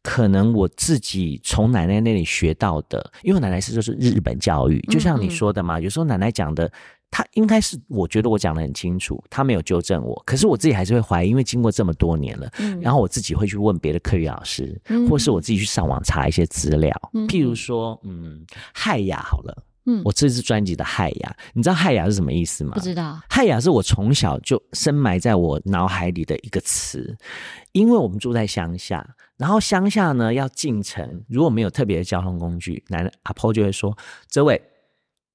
[0.02, 6.70] 可能我自己从奶奶那里学到的，因为奶奶是就是日本教育，就像你说的嘛，嗯嗯，有时候奶奶讲的。
[7.10, 22.72] 他应该是，我觉得我讲的很清楚，他没有纠正我，可是我自己还是会怀疑，因为经过这么多年了，嗯，然后我自己会去问别的课余老师，嗯，或是我自己去上网查一些资料，嗯，譬如说，嗯，海雅好了，嗯，我这次专辑的海雅，你知道海雅是什么意思吗？
[22.74, 27.16] 不知道，海雅是我从小就深埋在我脑海里的一个词，
[27.72, 33.96] 因为我们住在乡下，然后乡下呢要进城，如果没有特别的交通工具，奶奶阿婆就会说，
[34.28, 34.60] 这位。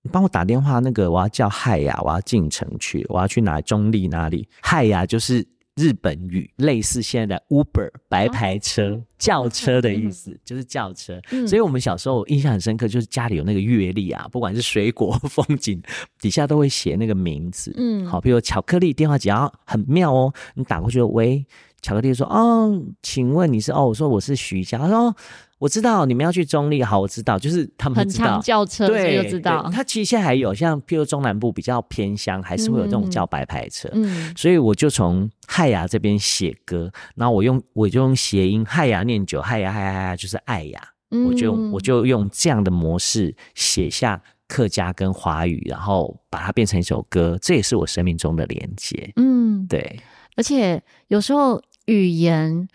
[0.03, 4.47] 你帮我打电话，那个我要叫嗨呀，我要进城去，我要去哪中立哪里？
[4.61, 11.21] 嗨呀就是日本语，类似现在的 Uber 白牌车、哦、轿车的意思，嗯、就是轿车。
[11.29, 15.79] 嗯、所以我们小时候印象很深刻，就是家里有那个月历啊，不管是水果、风景，
[16.19, 17.71] 底下都会写那个名字。
[17.77, 21.45] 嗯，好，比如巧克力电话，只要很妙哦，你打过去，喂，
[21.83, 23.71] 巧克力说，哦，请问你是？
[23.71, 25.15] 哦，我说我是徐佳，他说。
[25.61, 29.69] 我知道你们要去中立，好，我知道，就是他们知道很常叫车，对，就知道。
[29.71, 33.87] 他其实现在还有像，譬如中南部比较偏乡，还是会有这种叫白牌车。
[33.93, 40.81] 嗯，所以我就从海牙这边写歌，然后我用我就用谐音海牙念酒，海牙海牙海牙就是爱呀，
[41.27, 49.13] 我就我就用这样的模式写下客家跟华语，然后把它变成一首歌，这也是我生命中的连接。
[49.15, 49.99] 嗯，对。
[50.35, 52.67] 而且有时候语言，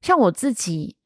[0.00, 0.96] 像我自己。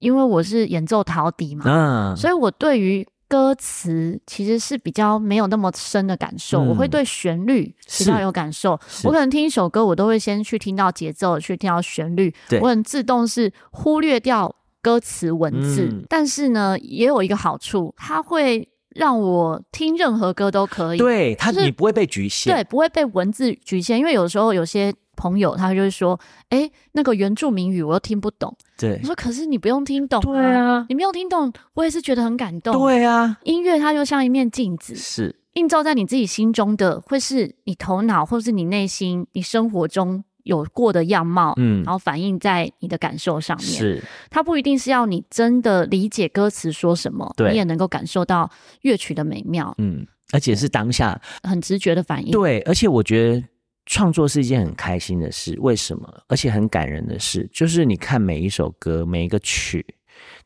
[0.00, 6.62] 因为我是演奏陶笛嘛，嗯，所以我对于歌词其实是比较没有那么深的感受。
[6.64, 8.72] 嗯，我会对旋律比较有感受。
[9.04, 12.34] 我可能听一首歌，我都会先去听到节奏，去听到旋律。
[12.60, 15.82] 我很自动是忽略掉歌词文字。
[15.92, 20.98] 嗯，但是呢，也有一个好处，它会让我听任何歌都可以。
[20.98, 23.98] 对，它你不会被局限，对，不会被文字局限。
[23.98, 24.94] 因为有时候有些。
[25.16, 32.72] 朋友，他就会说：“哎、欸，那个原住民语我又听不懂。”对，我说：“可是你不用听懂、啊，对啊，你没有听懂，我也是觉得很感动。
[32.72, 43.66] 对啊，音乐它就像一面镜子，是映照在你自己心中的，会是你头脑或是你内心、你生活中有过的样貌，嗯，然后反映在你的感受上面。
[43.66, 48.50] 是，它不一定是要你真的理解歌词说什么，对，你也能够感受到
[48.82, 52.30] 乐曲的美妙，嗯，而且是当下很直觉的反应。
[52.30, 53.44] 对，而且我觉得。
[53.86, 56.22] 创作是一件很开心的事，为什么？
[56.28, 59.84] 而且很感人的事，就是你看每一首歌、每一个曲，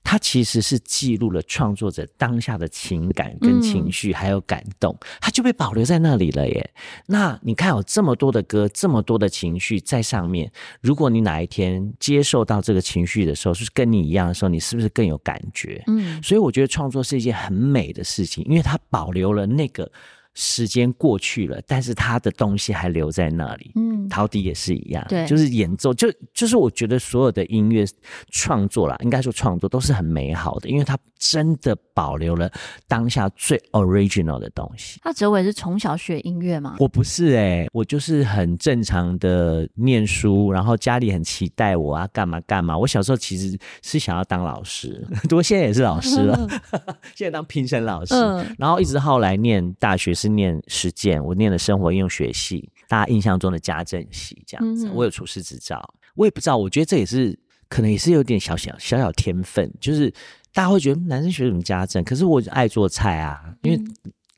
[0.02, 6.70] 它其实是记录了创作者当下的情感跟情绪，还有感动，它就被保留在那里了耶。
[7.06, 15.82] 那你看，有这么多的歌，这么多的情绪在上面，如果你哪一天接受到这个情绪的时候，是跟你一样的时候，你是不是更有感觉？
[15.86, 19.90] 嗯，所以我觉得创作是一件很美的事情，因为它保留了那个。
[20.34, 23.72] 时间过去了，但是他的东西还留在那里。
[23.76, 27.84] 嗯，嗯，陶笛也是一样，对，就是演奏，就就是我觉得所有的音乐
[28.30, 32.50] 创作啦，应该说创作都是很美好的，因为它真的保留了
[32.86, 35.00] 当下最 original 的东西。
[35.04, 36.76] 那哲伟是从小学音乐吗？
[36.78, 42.76] 我不是哎、欸，我就是很正常的念书，然后家里很期待我啊，干嘛干嘛。
[42.76, 46.48] 我小时候其实是想要当老师， 不过现在也是老师了，
[47.14, 48.14] 现在当评审老师。
[48.14, 54.90] 嗯、然后一直后来念大学是念实践，我念的生活应用学系，大家印象中的家政系这样子。
[54.94, 55.82] 我有厨师执照，
[56.14, 60.10] 我也不知道，我觉得这也是可能也是有点小小小小天分，就是
[60.52, 63.80] 大家会觉得男生学什么家政，可是我爱做菜啊，因为。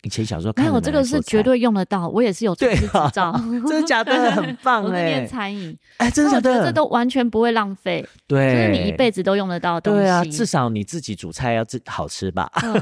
[0.03, 3.33] 以前小时候看，没有这个是绝对用得到，我也是有厨师执照，
[3.67, 4.31] 真的假的？
[4.31, 5.09] 很 棒哎、欸！
[5.09, 6.67] 念餐饮，哎，真的假的？
[6.67, 9.99] 这都完全不会浪费，对，就是你一辈子都用得到的东西。
[9.99, 12.49] 对啊，至少你自己煮菜要自好吃吧。
[12.63, 12.81] 嗯、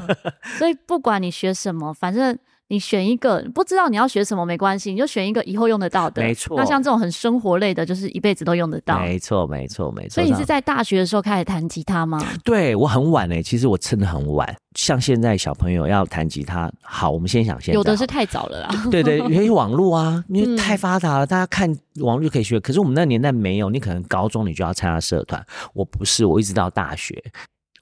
[0.59, 2.37] 所以不管你学什么，反正。
[2.67, 6.21] 你选一个不知道你要学什么没关系，你就选一个以后用得到的。
[6.21, 6.57] 没错。
[6.57, 8.99] 那像这种很生活类的，就是一辈子都用得到。
[8.99, 10.15] 没错，没错，没错。
[10.15, 12.19] 所以你是在大学的时候开始弹吉他吗？
[12.43, 14.55] 对，我很晚诶、欸，其实我真的很晚。
[14.75, 17.75] 像现在小朋友要弹吉他，好，我们先想现在。
[17.75, 18.69] 有的是太早了啦。
[18.89, 22.59] 对对， 因为网络啊，因为太发达了，大家看网络就可以学。
[22.59, 25.45] 可是我们那个年代没有，你可能高中你就要参加社团。
[25.73, 27.23] 我不是，我一直到大学。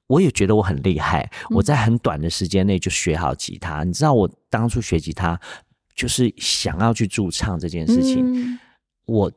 [0.07, 3.83] 我也觉得我很厉害，我在很短的时间内就学好吉他。
[3.83, 5.39] 嗯、你知道我当初学吉他
[5.95, 8.21] 就是想要去驻唱这件事情。
[8.33, 8.59] 嗯、
[9.05, 9.31] 我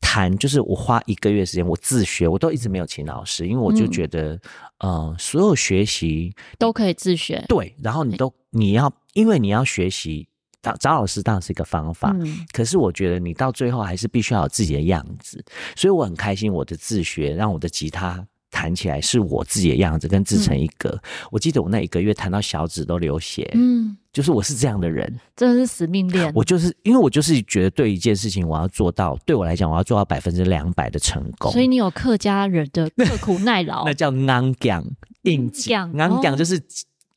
[0.00, 4.34] 弹就是我花一个月时间，我自学，我都一直没有请老师，因为我就觉得，
[4.78, 7.44] 嗯、呃，所有学习都可以自学。
[7.48, 10.26] 对，然后你都你要，因为你要学习，
[10.62, 12.10] 找找老师当然是一个方法。
[12.20, 15.44] 嗯、可是我觉得你到最后还是必须要有自己的样子，
[15.76, 18.26] 所以我很开心我的自学让我的吉他。
[18.50, 20.88] 弹起来是我自己的样子，跟自成一格。
[20.90, 26.32] 嗯、我记得我那一个月弹到小指都流血，嗯，就是我是这样的人，真的是死命练。
[26.34, 31.52] 我就是因为我就是觉得对一件事情我要做到，对我来讲我要做到百分之两百的成功。
[31.52, 36.58] 所以你有客家人的 刻苦耐劳，那叫硬颈硬颈，硬颈就是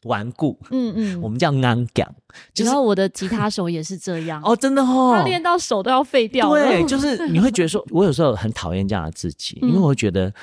[0.04, 2.06] 顽固，嗯嗯，我们叫硬颈。
[2.58, 6.50] 然后我的吉他手也是这样 哦，真的哦，他练到手都要废掉。
[6.50, 10.34] 对，就是你会觉得说，我有时候很讨厌这样的自己，因为我会觉得。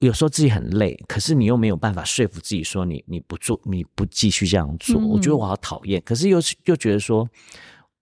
[0.00, 5.00] 有时候自己很累，可是你又没有办法说服自己说你你不做，你不继续这样做。
[5.00, 7.28] 嗯、我觉得我好讨厌，可是又又觉得说，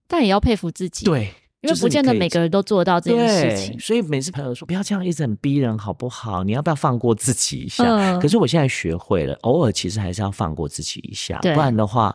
[0.06, 1.06] 但也要佩服自己。
[1.06, 1.32] 对，
[1.62, 3.80] 因为不见得每个人都做到这件事情。
[3.80, 6.44] 所以每次朋友说不要这样一直很逼人，好不好？
[6.44, 7.84] 你要不要放过自己一下？
[7.84, 12.14] 嗯、可是我现在学会了，偶尔其实还是要放过自己一下，不然的话，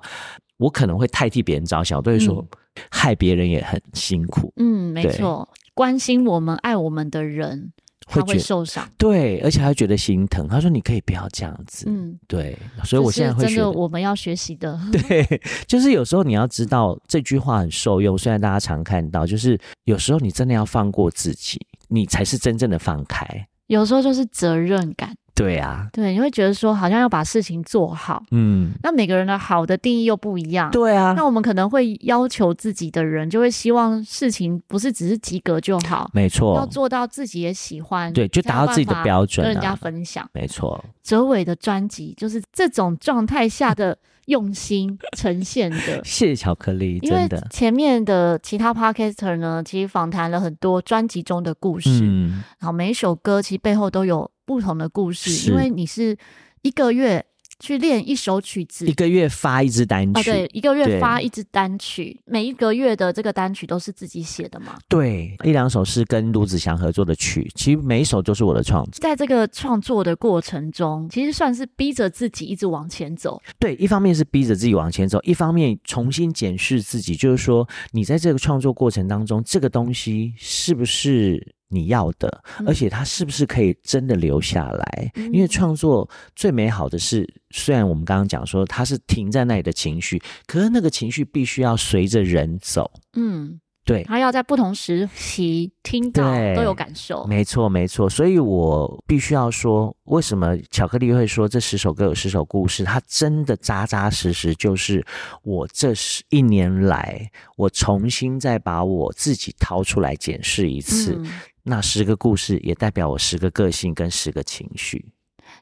[0.57, 4.53] 我可能会太替别人着想，我都会说、嗯、害别人也很辛苦。
[4.57, 7.73] 嗯，没错，关心我们、爱我们的人。
[8.07, 10.47] 他会受伤，对，而且他会觉得心疼。
[10.47, 14.79] 他说：“你可以不要这样子。”嗯，对，所以我现在会觉得真的我们要学习的。
[14.91, 18.17] 对，就是有时候你要知道这句话很受用。
[18.17, 23.25] 虽然大家常看到，就是有时候你真的要放过自己，你才是真正的放开。
[23.67, 25.15] 有时候就是责任感。
[25.41, 40.83] 对啊，对，你会觉得说好像要把事情做好，嗯，那每个人的好的定义又不一样，对啊，那我们可能会要求自己的人，就会希望事情不是只是及格就好，没错，要做到自己也喜欢，对，就达到自己的标准，跟人家分享，没错。
[41.03, 47.27] 哲伟的专辑就是这种状态下的用心呈现的， 谢谢巧克力，因为。
[47.49, 54.30] 前面的其他 podcaster 呢，其实访谈了很多专辑中的故事，嗯，然后每一首歌其实背后都有。
[54.51, 56.17] 不同的故事，因为你是
[56.61, 57.25] 一个月
[57.57, 64.77] 去练一首曲子，一个月发一支单曲，啊、对，一个月发一支单曲，每一个月的这个单曲都是自己写的吗？
[64.89, 68.99] 对，一两首是跟卢子祥合作的曲，其实每一首都是我的创作。
[68.99, 73.41] 在这个创作的过程中，其实算是逼着自己一直往前走。
[73.57, 81.55] 对，一方面是逼着自己往前走，一方面重新检视自己，就是说你在这个创作过程当中，这个东西是不是？
[81.71, 85.11] 你要的，而且它是不是可以真的留下来？
[85.15, 92.91] 嗯、因为创作最美好的是，虽然我们刚刚讲说它是停在那里的情绪，可是那个情绪必须要随着人走。
[93.13, 93.59] 嗯。
[93.83, 96.23] 对，它要在不同时期听到
[96.55, 98.07] 都有感受，没错没错。
[98.07, 102.83] 所以我必须要说，为什么巧克力会说这十首歌有十首故事？
[102.83, 105.03] 它真的扎扎实实，就是
[105.41, 111.31] 我这十一年来，我重新再把我自己掏出来检视一次，嗯、
[111.63, 115.05] 那十个故事也代表我十个个性跟十个情绪。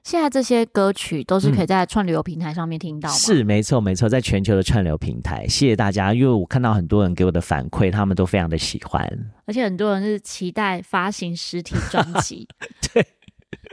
[0.04, 3.16] 现在这些歌曲都是可以在串流平台上面听到吗？
[3.16, 5.48] 嗯、是，没错，没错，在全球的串流平台。
[5.48, 9.04] 谢谢大家，因为我看到很多人给我的反馈，他们都非常的喜欢，
[9.46, 12.48] 而且很多人是期待发行实体专辑。
[12.94, 13.06] 对，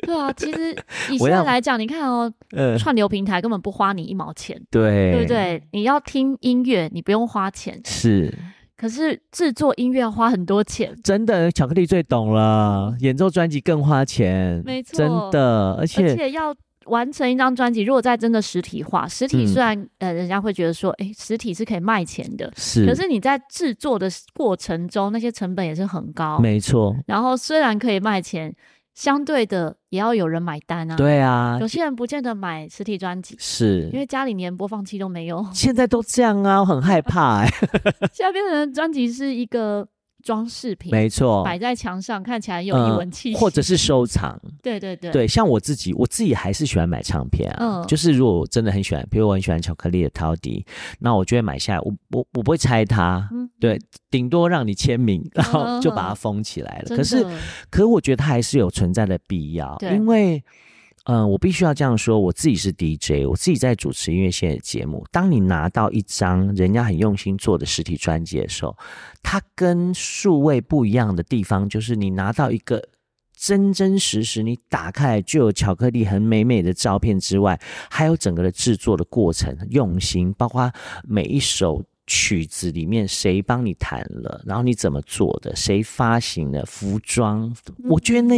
[0.06, 0.74] 对啊，其实
[1.12, 5.62] 以现在来讲，你看哦，呃，串流平台根本不花你一毛钱，对，对不对？
[5.72, 8.32] 你要听音乐，你不用花钱，是。
[8.76, 12.94] 可是制作音乐要花很多钱，真的，巧克力最懂了。
[13.00, 26.94] 演奏专辑更花钱，没错，真的，而且而且要完成一张专辑，如果再真的实体化，实体虽然、嗯、呃，人家会觉得说，哎，实体是可以卖钱的，是，可是你在制作的过程中，那些成本也是很高，没错。
[27.06, 28.54] 然后虽然可以卖钱。
[28.96, 30.96] 相对的，也要有人买单啊。
[30.96, 35.46] 对啊，有些人不见得买实体专辑，是因为家里连播放器都没有。
[35.52, 37.50] 现在都这样啊，我很害怕哎、欸。
[38.12, 39.86] 现在变成专辑是一个。
[40.26, 44.36] 装饰品没错，摆在墙上看起来有艺文气或者是收藏。
[44.60, 47.56] 对对对，对，像我自己，我自己还是喜欢买唱片啊。
[47.60, 50.66] 嗯，就是如果我真的很喜欢，比如我很喜欢巧克力的陶笛，
[50.98, 51.80] 那我就会买下来。
[51.80, 56.86] 我我我不会拆它，嗯、对，顶多让你签名，然后就把它封起来了。
[56.90, 57.24] 嗯、可是，
[57.70, 60.42] 可是我觉得它还是有存在的必要，因为。
[61.08, 65.06] 嗯，我必须要这样说，我自己是 DJ，我自己在主持音乐线的节目。
[65.12, 68.76] 当你拿到一张人家很用心做的实体专辑的时候，
[69.22, 72.82] 它跟数位不一样的地方，就是你拿到一个
[73.36, 77.56] 真真实实，你打开来就有巧克力很美美的照片之外，
[77.88, 80.68] 还有整个的制作的过程用心，包括
[81.04, 87.54] 每一首曲子里面谁帮你弹了，然后你怎么做的，谁发行的服装，
[87.84, 88.36] 我觉得那。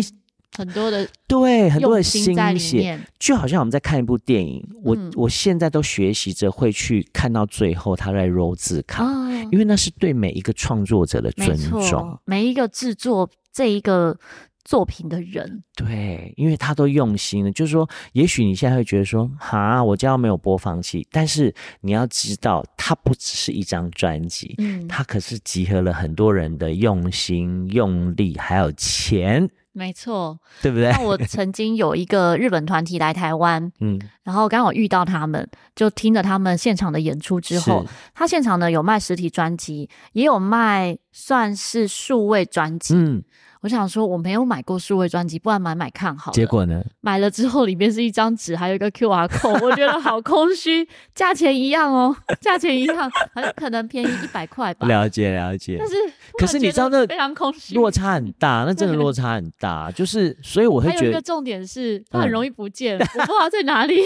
[0.56, 4.66] 很多的对，很多的心血，就好像我们在看一部电影。
[4.82, 11.56] 我、嗯、我现在都学习着会去看到最后，他在 roll 字卡、哦，因为那是对每一个创作者的尊
[11.88, 14.18] 重，每一个制作这一个
[14.64, 17.52] 作品的人，对，因为他都用心了。
[17.52, 29.48] 就是说，也许你现在会觉得说，哈，我家没有播放器，但是你要知道，它不只是一张专辑，嗯，它可是集合了很多人的用心、用力，还有钱。
[29.78, 30.90] 没错，对不对？
[30.90, 43.22] 那我曾经有一个日本团体来台湾， 嗯，然后刚好遇到他们，就听了他们现场的演出之后，他现场呢有卖实体专辑，也有卖算是数位专辑，嗯。
[43.60, 46.34] 我想说，我没有买过数位专辑，不然买买看好了。
[46.34, 46.82] 结果呢？
[47.00, 50.88] 买了之后，里面是一张纸，还有一个 QR code，我觉得好空虚。
[51.14, 54.86] 价钱一样哦，价钱一样，很可能便宜一百块吧。
[54.86, 55.76] 了解了解。
[55.78, 55.94] 但是，
[56.38, 59.90] 可是你知道那非常空虚，落差很大，那真的落差很大。
[59.90, 63.96] 就是，所以我会觉得，还有一个重点是，它很容易不见，嗯、我不知道在哪里。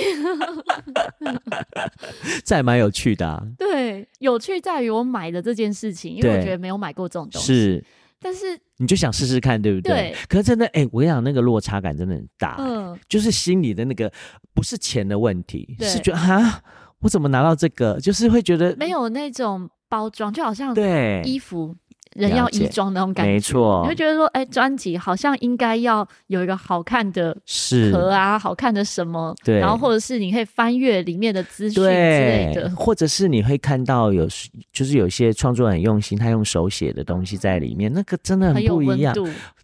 [2.44, 3.42] 这还蛮有趣的、啊。
[3.59, 7.53] 对，有趣在于我买的这件事情，因为我觉得没有买过这种东西。
[7.53, 7.84] 是。
[8.22, 9.92] 但是你就想试试看，对不对？
[10.12, 10.16] 对。
[10.28, 12.56] 可是真的，哎、欸，我跟你讲，那个落差感真的很大。
[12.58, 12.98] 嗯。
[13.08, 14.10] 就是心里的那个，
[14.54, 16.62] 不是钱的问题，是觉得啊，
[17.00, 17.98] 我怎么拿到这个？
[18.00, 21.74] 就是会觉得没有那种包装，就好像对衣服。
[22.14, 27.36] 人要衣装那种感觉，没错，你会觉得说，哎、欸，专辑好像应该要有一个好看的
[27.90, 34.26] 壳啊，好看的什么，对，然后或者是你可以翻阅里面的资讯之类的，或者是你会看到有，
[34.72, 39.14] 就是有些创作人很用心，他用手写的东西在里面，那个真的很不一样，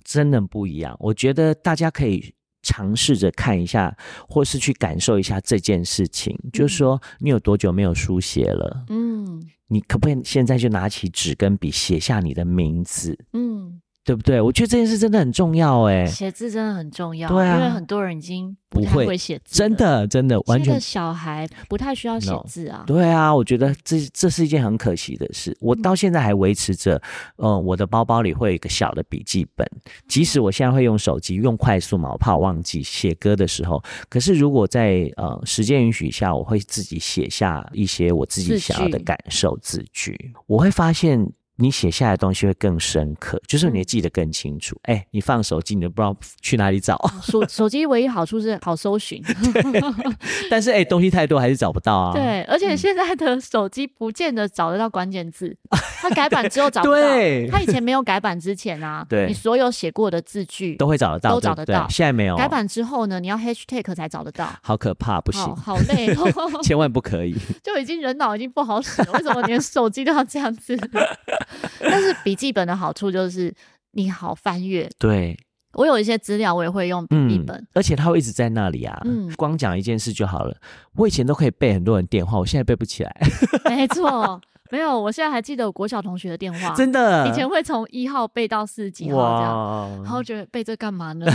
[0.05, 0.96] 真的不一样。
[0.99, 2.32] 我觉得大家可以
[2.62, 3.96] 尝试着看一下，
[4.28, 8.84] 或是去感受一下这件事情，嗯、就是说你有多久没有书写了？
[8.88, 9.42] 嗯。
[9.70, 13.18] 你可不可以现在就拿起纸跟笔写下你的名字？
[13.34, 13.80] 嗯。
[14.09, 14.40] 对不对？
[14.40, 17.28] 我觉得这件事真的很重要哎，写字真的很重要。
[17.28, 20.80] 对啊，因为很多人已经不太会写字，真的真的完全。
[20.80, 22.86] 小孩不太需要写字啊。
[22.86, 25.54] No, 对啊，我觉得这这是一件很可惜的事。
[25.61, 26.94] 我到现在还维持着，
[27.36, 29.70] 嗯、呃，我的包包里会有一个小的笔记本，
[30.09, 33.78] 即使我现在会用手机用快速嘛，我怕我忘记写歌的时候。
[34.09, 41.30] 可是如果在呃时间允许下，我会自己写下一些我自己想要的感受字句，我会发现。
[41.61, 44.78] 你写下来的东西会更深刻，就是你记得更清楚。
[44.82, 46.96] 哎、嗯欸，你放手机，你都不知道去哪里找。
[47.20, 49.20] 手手机唯一好处是好搜寻，
[50.48, 52.12] 但是哎、欸，东西太多还是找不到啊。
[52.16, 55.56] 对，而且现在的手机不见得找得到关键字，
[56.00, 56.94] 它改版之后找不到。
[56.94, 61.88] 对，它以前没有改版之前啊，对，你所有写过的字句都会找得到，都找得到。
[61.88, 66.14] 现在没有改版之后呢，你要 hashtag 才找得到，好可怕，不行，好，好累，
[66.62, 67.34] 千万不可以。
[67.64, 70.78] 就已经人脑已经不好使了，为什么连手机都要这样子？
[71.80, 73.55] 但是笔记本的好处就是
[73.92, 74.88] 你好翻阅。
[74.99, 75.36] 对，
[75.74, 79.01] 我有一些资料，我也会用笔记本，嗯，而且它会一直在那里啊。
[79.05, 80.57] 嗯，光讲一件事就好了。
[80.96, 83.20] 我以前都可以背很多人电话，我现在背不起来。
[83.68, 84.40] 没错。
[84.70, 91.24] 没有，我现在还记得我国小同学的电话，真的，以前会从一号背到四十几号这样，然后觉得背这干嘛呢？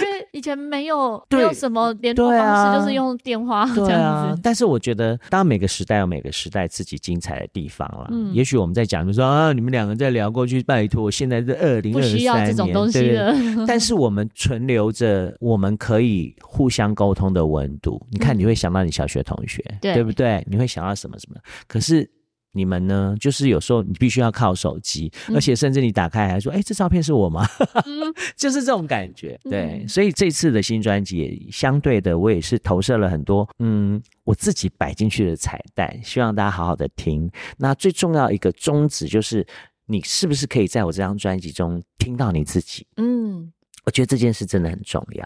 [0.00, 4.38] 因为以前没有没有什么联络方式，啊，就是用电话 这样子，啊。
[4.42, 8.08] 但是我觉得，当然每个时代有每个时代自己精彩的地方了。
[8.10, 13.34] 嗯，也许我们在讲，就说啊，你们两个在聊过去，拜托，现在是二零二三年，不需要这种东西了。
[13.66, 18.00] 但是我们存留着我们可以互相沟通的温度。
[18.10, 20.44] 你看，你会想到你小学同学，嗯，对不对？
[20.48, 21.40] 你会想到什么什么？
[21.66, 22.08] 可是。
[22.52, 23.14] 你们呢？
[23.20, 27.46] 就是有时候你必须要靠手机，嗯、而且甚至你打开还说：“哎、欸，这照片是我吗？”
[27.86, 29.38] 嗯、 就是这种感觉。
[29.44, 37.30] 对，嗯、所以这次的新专辑也相对的，我也是投射了很多嗯，我自己摆进去的彩蛋，希望大家好好的听。
[37.58, 39.46] 那最重要一个宗旨就是，
[39.86, 42.86] 你是不是可以在我这张专辑中听到你自己？
[42.96, 43.52] 嗯，
[43.84, 45.24] 我觉得这件事真的很重要。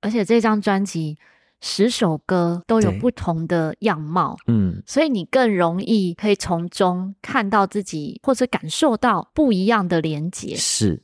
[0.00, 1.18] 而且这张专辑。
[1.60, 10.56] 十首歌都有不同的样貌，嗯，所以你更容易可以从中看到自己，或者感受到不一样的连接。
[10.56, 11.02] 是，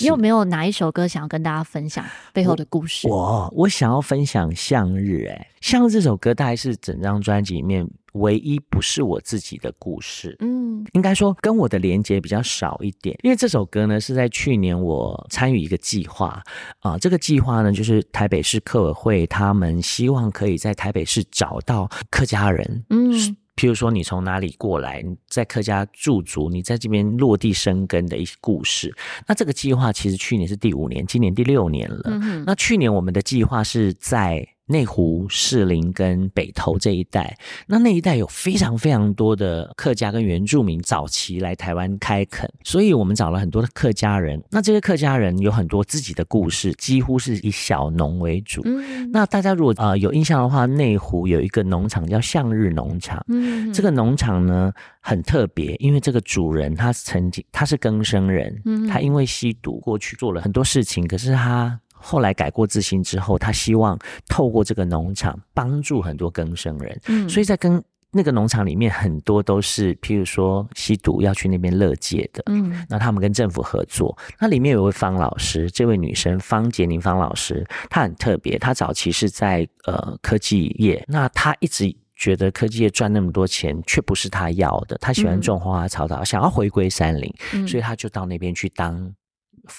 [0.00, 3.08] 你有没有哪一首歌想要跟大家分享背后的故事？
[3.08, 7.88] 我我，我想要分享《向日》欸，诶，《向日》这首歌大概是整张专辑里面。
[8.12, 16.42] 唯一不是我自己的故事，嗯，应该说跟我的连接比较少一点，因为这首歌呢是在去年我参与一个计划
[16.80, 23.12] 啊，这个计划呢就是台北市客委会他们希望可以在台北市找到客家人，嗯，
[23.56, 28.94] 譬如说你从哪里过来，你在客家驻足，你在这边落地生根的一些故事。
[29.26, 32.02] 那这个计划其实去年是第五年，今年第六年了。
[32.04, 34.46] 嗯，那去年我们的计划是在。
[34.66, 37.36] 内湖、士林跟北投这一带，
[37.66, 44.42] 那那一带有非常非常多的客家跟原住民早期来台湾开垦，所以我们找了很多的客家人。
[44.50, 48.62] 那这些客家人有很多自己的故事，几乎是以小农为主。
[48.64, 53.22] 嗯，那大家如果呃有印象的话，内湖有一个农场叫向日农场。
[53.28, 61.78] 嗯，这个农场呢很特别，因为这个主人他曾经他是更生人，嗯，他因为吸毒过去做了很多事情，可是他。
[62.02, 63.98] 后来改过自新之后，他希望
[64.28, 67.82] 透过这个农场帮助很多更生人，嗯，所以在跟
[68.14, 89.10] 那个农场里面很多都是，譬如说吸毒要去那边乐界的，嗯，那他们跟政府合作，那里面有位方老师，这位女生方洁宁方老师，她很特别，她早期是在呃科技业，那她一直觉得科技业赚那么多钱却不是她要的，她喜欢种花花草草，嗯，想要回归山林，嗯，所以她就到那边去当。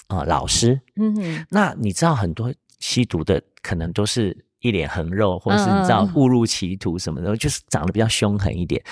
[0.08, 8.82] 啊、呃，老师，嗯哼，那你知道很多吸毒的可能都是一脸横肉，或者是你知道误入歧途什么的，嗯、就是长得比较凶狠一点。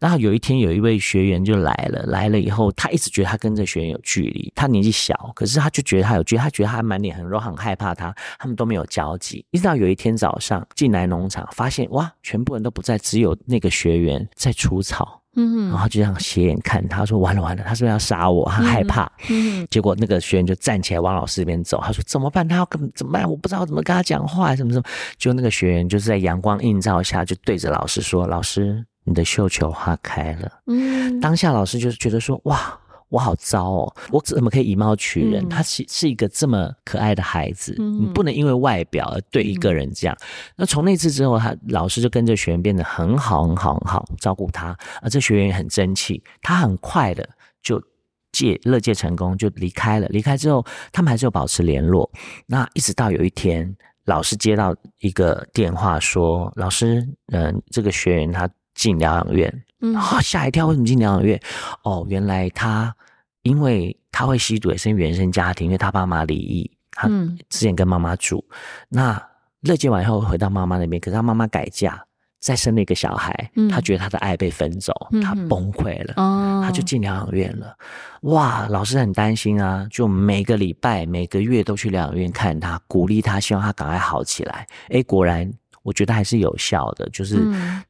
[0.00, 9.44] 然后有一天有一位学员就来了，来了以后，他一直觉得他跟这学员有距离，他年纪小，可是他就觉得他有距离，他觉得他满脸横肉，很害怕他，他们都没有交集。
[9.52, 15.19] 一直到有一天早上进来农场，发现哇，全部人都不在，只有那个学员在除草。
[15.36, 18.44] 嗯，然后就这样斜眼看他，说：“完了完了，他是不是要杀我？
[18.50, 19.04] 他害怕。
[19.28, 22.46] 嗯”嗯，结果那个学员就站起来往老师这边走，他说：“怎么办？
[22.46, 23.28] 他要跟怎么办？
[23.30, 24.84] 我不知道怎么跟他讲话，什么什么。”
[25.16, 32.78] 就那个学员就是在阳光映照下，就对着老师说：“老师，你的绣球花开了。”嗯，当下老师就是觉得说：“哇。”
[33.10, 33.94] 我好糟哦！
[34.10, 35.44] 我怎么可以以貌取人？
[35.44, 40.16] 嗯、他是是一个这么可爱的孩子，嗯、你不能因为外表而对一个人这样。
[40.20, 40.24] 嗯、
[40.56, 44.76] 那从那次之后，他老师就跟这学员变得很好，很好，很好，照顾他。
[45.02, 47.28] 而这学员也很争气，他很快的
[47.60, 47.82] 就
[48.30, 50.06] 戒乐戒成功，就离开了。
[50.08, 52.08] 离开之后，他们还是有保持联络。
[52.46, 57.00] 那一直到有一天，老师接到一个电话说：“老师，
[57.32, 61.40] 嗯、呃，这个学员他进疗养院。”嗯，吓一跳，为什么进疗养院？
[61.82, 62.94] 哦，原来他
[63.42, 67.08] 因为他会吸毒，也是原生家庭，因为他爸妈离异，他
[67.48, 68.56] 之前跟妈妈住，嗯、
[68.90, 69.28] 那
[69.62, 71.98] 乐戒完以后回到妈妈那边，可是他妈妈改嫁，
[72.40, 77.74] 再生了一个小孩，嗯、他觉得他的爱被分走，嗯、他崩溃了，哦、他就进疗养院了。
[78.22, 84.66] 哇，老师很担心啊，就每个礼拜、每个月都去疗养院看他，鼓励他，希望他赶快好起来。
[84.90, 85.50] 诶，果然。
[85.82, 87.38] 我觉得还是有效的，就是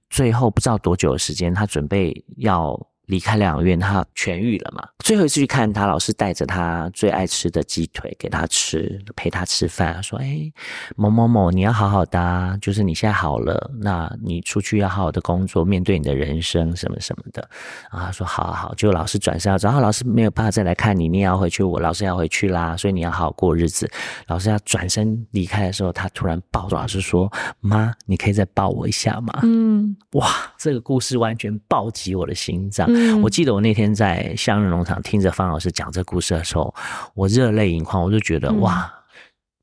[0.09, 2.78] 最后不知道多久的时间，他准备要。
[3.11, 4.89] 离开疗养院，他痊愈了嘛？
[5.01, 10.51] 最后一次去看他，老师带着他最爱吃的鸡腿给他吃，陪他吃饭，说：“哎，
[10.97, 17.47] 某某某，你要好好的啊，就是你现在好了，那你出去要好好的工作，面对你的人生什么什么的。”
[17.91, 23.91] 然后他说：“好好好。”就老师转身要走，然后老师没有办法再来看你，你也要回去，我老师要回去啦，所以你要好好过日子。
[24.29, 27.31] 老师要转身离开的时候，他突然抱住老师说
[27.61, 32.87] ：“妈，你可以再抱我一下吗？”嗯，哇，这个故事完全暴击我的心脏。
[33.23, 36.75] 我记得我那天在向日农场听着方老师讲这故事的时候，
[37.15, 38.93] 我热泪盈眶，我就觉得哇，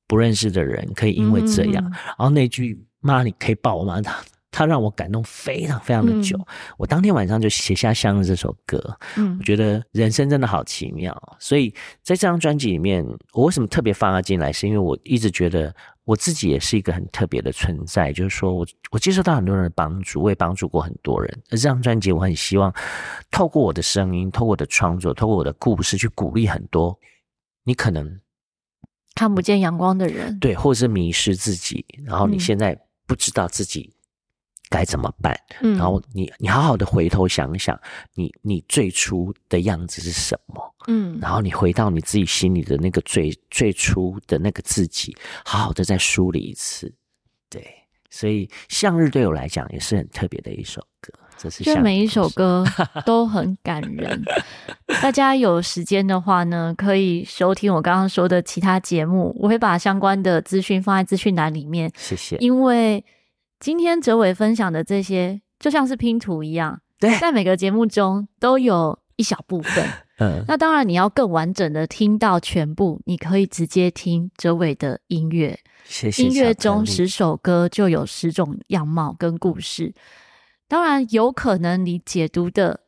[0.08, 4.02] 不认识的人可以因为这样，然后那句“妈，你可以抱我吗？”
[4.58, 6.36] 他他让我感动非常非常的久。
[6.80, 8.82] 我当天晚上就写下《向日》这首歌。
[9.16, 11.70] 嗯我觉得人生真的好奇妙，所以
[12.01, 15.72] 在这张专辑里面，我为什么特别放它进来，是因为我一直觉得。
[16.08, 21.30] 我自己也是一个很特别的存在，就是说我我接受到很多人的帮助，我也帮助过很多人。
[21.49, 22.74] 而这张专辑，我很希望
[23.30, 26.97] 透过我的声音，透过我的创作，透过我的故事，去鼓励很多
[27.66, 28.22] 你可能
[29.16, 33.93] 看不见阳光的人，对，或者是迷失自己，然后你现在不知道自己
[34.70, 35.38] 该怎么办？
[35.61, 37.80] 嗯，然后你你好好的回头想想，
[38.15, 40.76] 你你最初的样子是什么？
[40.88, 46.93] 嗯，然后你回到你自己心里的那个最最初的那个自己，好好的再梳理一次。
[47.49, 47.65] 对，
[48.09, 51.13] 所以向日对我来讲也是很特别的一首歌。
[51.39, 52.65] 这是就每一首歌
[53.05, 54.24] 都很感人。
[55.03, 61.91] 大家有时间的话呢，可以收听我刚刚说的其他节目，我会把相关的资讯放在资讯栏里面。
[61.95, 62.38] 谢谢。
[62.38, 63.05] 因为
[63.60, 69.86] 今天哲伟分享的这些，就像是拼图一样，对，在每个节目中都有一小部分。
[70.20, 75.60] 嗯，那当然你要更完整的听到全部，你可以直接听哲伟的音乐。
[75.86, 76.24] 谢谢。
[76.24, 79.93] 音乐中十首歌就有十种样貌跟故事。
[80.68, 82.80] 当然，有可能你解读的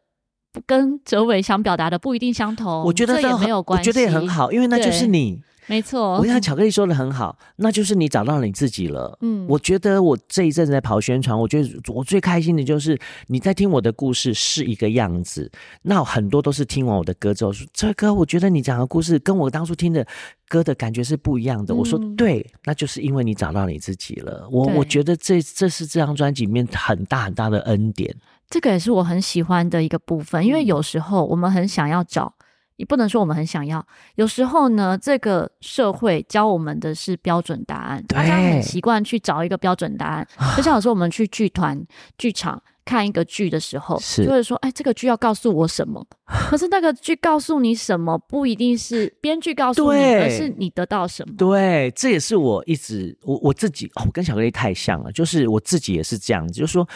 [0.51, 5.39] 不跟哲伟想表达的不一定相同，我觉得这也没有关系，我觉得也很好，因为那就是你，
[5.69, 6.17] 没错。
[6.17, 9.17] 我想巧克力说的很好，那就是你找到了你自己了。
[9.21, 15.49] 嗯，我觉得我这一阵子在跑宣传，我觉得我最开心的就是你在听我的故事是一个样子，
[15.83, 20.05] 那很多都是听完我的歌之后说，这歌我觉得你讲的故事跟我当初听的。
[20.51, 21.75] 歌的感觉是不一样的。
[21.75, 24.49] 我说对，那就是因为你找到你自己了。
[24.51, 28.11] 我我觉得这这是这张专辑里面很大很大的恩典。
[28.49, 32.33] 这个也是我很喜欢的一个部分，因为有时候我们很想要找，
[32.79, 33.85] 也不能说我们很想要。
[34.15, 40.27] 有时候呢，这个社会教我们的是标准答案，大家很习惯去找一个标准答案。
[40.55, 41.85] 就像有时候我们去剧团、
[42.17, 42.63] 剧场。
[42.89, 46.03] 看一个剧的时候，是就会说，哎，这个剧要告诉我什么？
[46.49, 51.35] 可是那个剧告诉你什么，不一定是编剧告诉你，而是你得到什么。
[51.37, 56.87] 对，这也是我一直我我自己，哦，我跟巧克力太像了，就是我自己也是这样子，就是说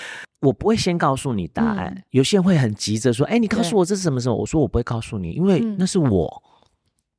[0.42, 1.94] 我不会先告诉你答案。
[1.96, 4.36] 嗯、有些人会很急着说，哎，你告诉我这是什么什么？
[4.36, 6.44] 我说我不会告诉你，因为那是我。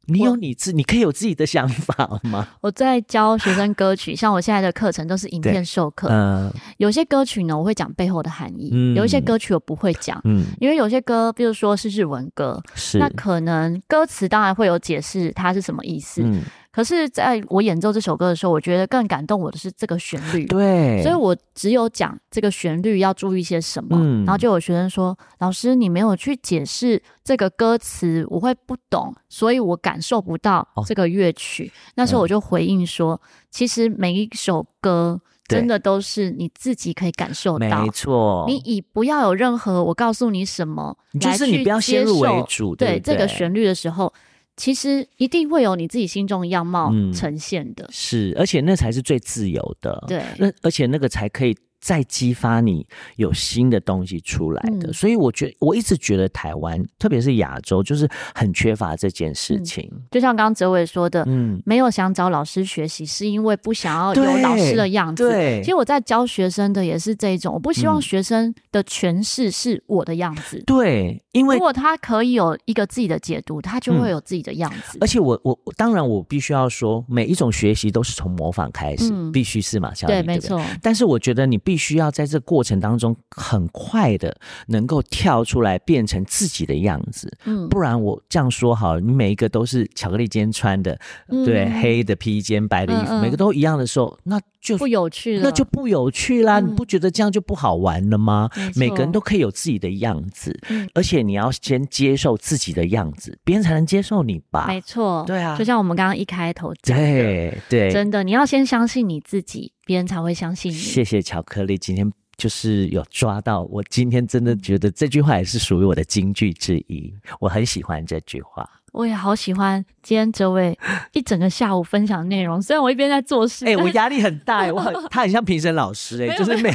[0.06, 2.46] 你有你自，你可以有自己的想法吗？
[2.60, 6.08] 我在教学生歌曲，像我现在的课程都是影片授课。
[6.08, 10.20] 嗯、呃，有些歌曲呢，我会讲背后的含义；嗯、有一些歌曲我不会讲。
[10.24, 16.22] 嗯，因为有些歌，比如说是日文歌，是那可能歌词当然会有解释它是什么意思。
[16.22, 16.42] 嗯。
[16.74, 20.44] 可是，在我演奏这首歌的时候，我觉得更感动我的是这个旋律。
[20.46, 23.96] 对，所以我只有讲这个旋律要注意些什么。
[23.96, 31.68] 嗯，然后就有学生说：“老师，你没有去解释这个歌词，我会不懂，所以我感受不到这个乐曲。
[31.68, 38.44] 哦”那时候我就回应说：“嗯、其实每一首歌真的都是你自己可以感受到，没错。
[38.48, 44.12] 你以不要有任何我告诉你什么，就是你不要先入为主，对这个旋律的时候。”
[44.56, 47.84] 其实一定会有你自己心中的样貌呈现的。
[47.84, 50.04] 嗯，是，而且那才是最自由的。
[50.08, 51.56] 对，那而且那个才可以。
[51.84, 59.86] 再激发你有新的东西出来的，嗯、所以我觉得我一直觉得台湾，特别是亚洲，就是很缺乏这件事情。
[59.92, 65.28] 嗯、就像刚刚哲伟说的，嗯，没有想找老师学习，是因为不想要有老师的样子。
[65.28, 70.56] 对，其实我在教学生的也是这一种，我不希望学生的诠释是我的样子。
[70.56, 74.96] 嗯、对，因为如果他可以有一个自己的解读，他就会有自己的样子。
[74.96, 80.58] 嗯、而且我我当然我必须要说，每一种学习都是从模仿开始，嗯、必须是嘛，小李，对，没错。
[80.80, 81.73] 但是我觉得你必。
[81.74, 84.32] 必须要在这过程当中很快的
[84.68, 87.28] 能够跳出来，变成自己的样子。
[87.46, 90.96] 嗯，不然我这样说好了，你每一个都是巧克力今天穿的，
[91.26, 96.60] 嗯、对，黑的披肩、白的衣服，嗯嗯、每个都一样的时候，那就不有趣了，那就不有趣啦。
[96.60, 98.48] 嗯、你不觉得这样就不好玩了吗？
[98.76, 104.66] 每个人都可以有自己的样子，嗯、而且你要先接受自己的样子，别人才能接受你吧？
[104.68, 109.72] 没错，对啊，就像我们刚刚一开头讲的，对对，真的，你要先相信你自己。
[109.84, 110.76] 别人才会相信你。
[110.76, 113.82] 谢谢巧克力，今天就是有抓到我。
[113.84, 118.68] 今天真的觉得这句话也是属于我的金句之一，我很喜欢这句话。
[118.94, 120.78] 我也好喜欢今天这位
[121.12, 122.62] 一整个下午分享的内容。
[122.62, 126.72] 虽然我一边在做事，哎、欸，我压力很大， 我很他很像评审老师、欸，哎，就是每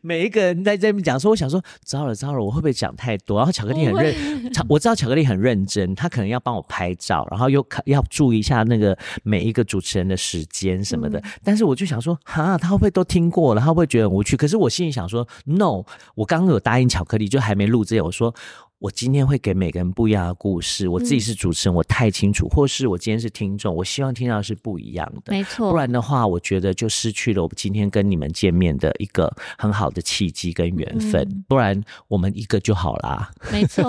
[0.00, 3.38] 每一个人在这边讲说，我想说，糟了糟了，我会不会讲太多？
[3.38, 11.20] 然后巧克力很认，巧我知道巧克力很认真，他可能要帮我拍照，然后又要注意一下那个每一个主持人的时间什么的。
[11.20, 13.60] 嗯、但是我就想说，哈，他会不会都听过了？
[13.60, 14.36] 他会不会觉得很无趣？
[14.36, 15.84] 可是我心里想说，no，
[16.16, 18.34] 我刚刚有答应巧克力，就还没录之前，我说。
[18.82, 20.88] 我今天会给每个人不一样的故事。
[20.88, 25.30] 我自己是主持人，嗯、我太清楚；或是我今天是听众，我希望听到是不一样的。
[25.30, 31.22] 没错，不然的话，我觉得就失去了我今天跟你们见面的一个很好的契机跟缘分。
[31.22, 33.30] 嗯、不然我们一个就好啦。
[33.52, 33.84] 没错，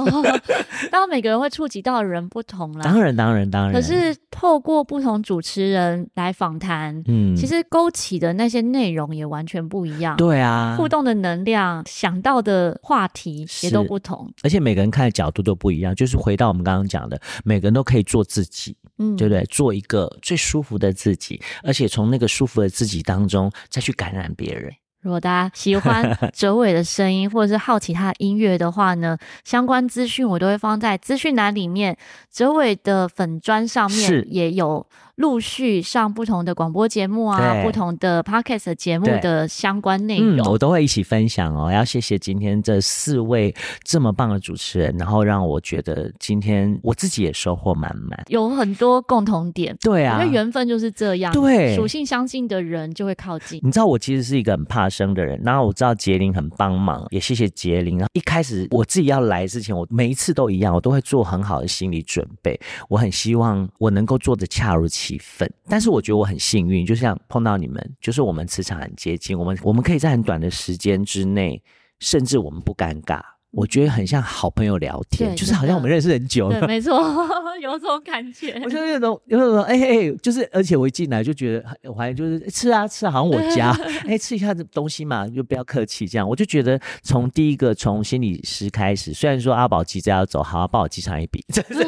[0.92, 2.84] 当然每个人会触及到的人不同啦。
[2.84, 3.74] 当然，当然，当然。
[3.74, 10.16] 可是透过不同主持人来访谈，嗯，其实勾起的那些内容也完全不一样。
[10.18, 19.44] 对啊，互动的能量，想到的话题也都不同，而且每个人看的角度都不一样，就是回到我们刚刚讲的，每个人都可以做自己，嗯，对不对？
[19.46, 24.72] 做一个最舒服的自己，而且从那个舒服的自己当中再去感染别人。
[25.02, 31.98] 如果大家喜欢哲伟的声音，或者是好奇他的音乐的话呢， 相关资讯我都会放在资讯栏里面。
[32.32, 41.72] 哲伟的粉砖上面也有陆续上不同的广播节目啊，不同的 podcast 节目的相关内容，嗯，我都会一起分享哦。
[41.72, 43.54] 要谢谢今天这四位
[43.84, 49.78] 这么棒的主持人，然后让我觉得今天我自己也收获满满，有很多共同点。
[49.82, 53.60] 对啊，因为缘分就是这样，对，属性相近的人就会靠近。
[53.62, 58.00] 你知道我其实是一个很怕生的人，然后我知道杰林很帮忙，也谢谢杰林。
[58.00, 62.60] 然后一开始我自己要来之前，我每一次都一样，我都会做很好的心理准备。
[62.90, 71.62] 我很希望我能够做的恰如其分，但是我觉得我很幸运，就像碰到你们，就是我们磁场很接近，我们我们可以在很短的时间之内，
[72.00, 73.22] 甚至我们不尴尬。
[73.52, 76.60] 我觉得很像好朋友聊天，就是好像我们认识很久了。
[76.60, 77.00] 对，没错，
[77.62, 78.60] 有种感觉。
[78.66, 83.70] 我就有种有种哎哎，就是而且我一进来就觉得，我还就是吃啊吃啊，好像我家
[84.10, 86.28] 哎吃一下这东西嘛，就不要客气这样。
[86.28, 91.84] 我就觉得从第一个从心理师开始，虽然说阿宝急着要走，好要帮我记上一笔，真是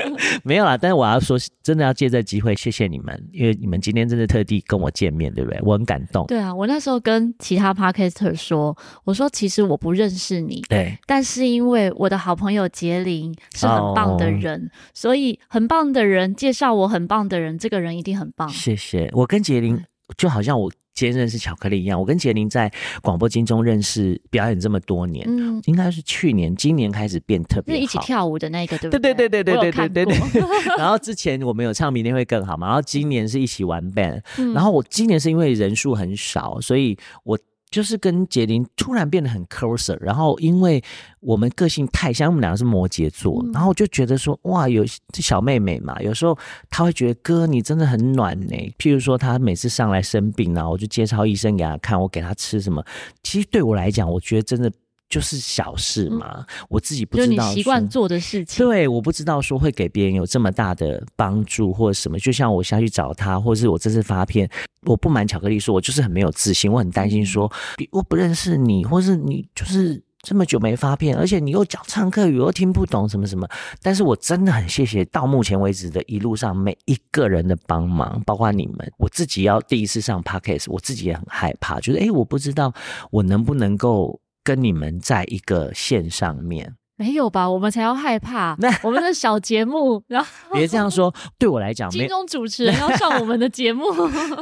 [0.44, 0.76] 没有啦。
[0.76, 5.60] 但是我要说，真的要借这机会，谢谢你们，因为你们今天真的特地跟我见面，对不对？
[5.62, 6.26] 我很感动。
[6.26, 10.62] 对啊，我那时候跟其他 Podcaster 说，我说其实我不认识你。
[10.68, 10.98] 对。
[11.06, 14.70] 但是因为我的好朋友杰林是很棒的人，oh.
[14.94, 18.48] 所以很棒的人介绍我很棒的人，这个人一定很棒。
[18.48, 19.10] 谢谢。
[19.12, 19.80] 我跟杰林
[20.16, 22.70] 就好像我今天认识巧克力一样，我跟杰林在
[23.00, 27.78] 广播金钟认识，表演这么多年，嗯，应该是去年、今年开始变特别好。
[27.78, 29.14] 是一起跳舞的那个，对不对？
[29.14, 30.42] 对对对对对对对对对。
[30.78, 37.38] 然后之前我们有唱《明天会更好》嘛，然后今年是一起玩 band，嗯，然后我今年是因为人数很少，所以我。
[37.72, 40.80] 就是跟杰林突然变得很 closer，然后因为
[41.18, 46.38] 我们个性太像，我们两个是摩羯座，然后我就觉得说哇，有这小妹妹嘛，有时候
[46.70, 48.54] 她会觉得哥你真的很暖呢。
[48.78, 52.84] 譬如说她每次上来生病啊，我就介绍医生给她看，我给她吃什么，
[53.24, 54.70] 其实对我来讲，我觉得真的。
[55.12, 57.26] 就是小事嘛，嗯、我自己不知道。
[57.26, 58.66] 就你习惯做的事情。
[58.66, 62.18] 对，我不知道说会给别人有这么大的帮助或者什么。
[62.18, 64.48] 就像我下去找他，或者是我这次发片，
[64.86, 67.52] 我不瞒巧克力说，我就是很没有自信，我很担心说，
[67.90, 73.46] 我不认识你，或是你就是这么久没发片，而且你又讲唱客语，又听不懂什么什么。
[73.82, 78.90] 但是我真的很谢谢到目前为止的一路上每一个人的帮忙，包括你们。
[78.96, 82.72] 我自己要第一次上 Podcast，我自己也很害怕，就是诶，我不知道
[83.10, 84.18] 我能不能够。
[84.44, 87.48] 跟你们在一个线上面，没有吧？
[87.48, 88.54] 我们才要害怕。
[88.58, 91.12] 那 我们的小节目，然后 别这样说。
[91.38, 93.84] 对我来讲，金钟主持 人要上我们的节目。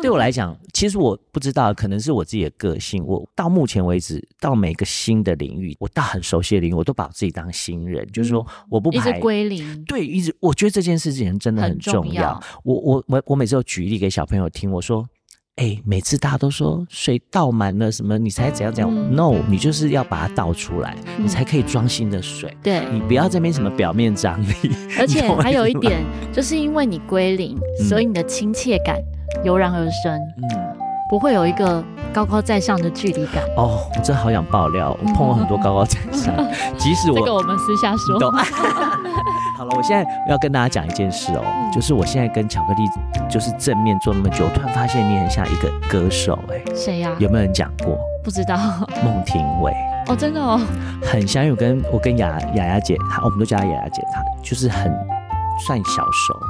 [0.03, 3.05] 对我来讲，其实我不知道，可能是我自己的个性。
[3.07, 9.84] 我到目前为止，到每个新的领域，我到很熟悉的领域，我都把我自己当新人，嗯、就是说，我不排一直归零。
[9.84, 12.03] 对，一直我觉得这件事情真的很重要。
[12.03, 15.07] 重要我我我我每次都举例给小朋友听，我说。
[15.61, 22.57] 哎、欸，每次大家都说水倒满了什么，你才怎样怎样、嗯、？No，你就是要把它倒出来，嗯、你才可以装新的水。
[22.63, 24.55] 对，你不要这边什么表面张力。
[24.99, 26.03] 而且还有一点，
[26.33, 28.97] 就是因为你归零，嗯、所以你的亲切感
[29.45, 30.19] 油然而生。
[30.39, 30.80] 嗯，
[31.11, 31.83] 不会有一个
[32.13, 33.43] 高高在上的距离感。
[33.57, 36.49] 哦，我真的好想爆料，我碰过很多高高在上，嗯、
[36.79, 38.17] 即使我这个我们私下说。
[39.59, 42.83] 好了，我现在要跟大家讲一件事哦，嗯、就是我现在跟巧克力
[43.29, 47.17] 就是正面做那么久，我突然发现你很像一个歌手哎，谁呀、啊？
[47.19, 47.99] 有没有人讲过？
[48.23, 48.57] 不知道。
[49.05, 49.75] 孟庭苇
[50.07, 50.61] 哦，真的哦，
[51.03, 51.47] 很像。
[51.51, 54.85] 我跟我跟雅雅雅姐，她我们都叫她雅雅姐，她就是很
[55.67, 56.41] 算小熟，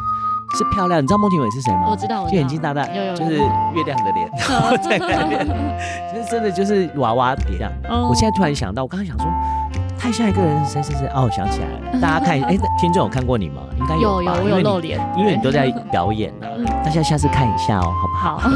[0.57, 1.03] 是漂亮。
[1.03, 1.89] 你知道孟庭苇是谁吗？
[1.91, 2.85] 我知道，就眼睛大大，
[3.15, 5.47] 就是月亮的脸， 然后在那边，
[6.13, 7.71] 就是真的就是娃娃脸。
[7.89, 9.27] 哦、我现在突然想到，我刚刚想说。
[10.03, 11.07] 太像一个人，谁谁谁？
[11.09, 13.61] 哦，想起来了，大家 看，哎、欸，听众有看过你吗？
[13.79, 16.81] 应该有吧，有有，有露脸，因为你，都在表演呢、啊。
[16.83, 18.39] 大家下次看一下哦，好不好？
[18.39, 18.51] 好，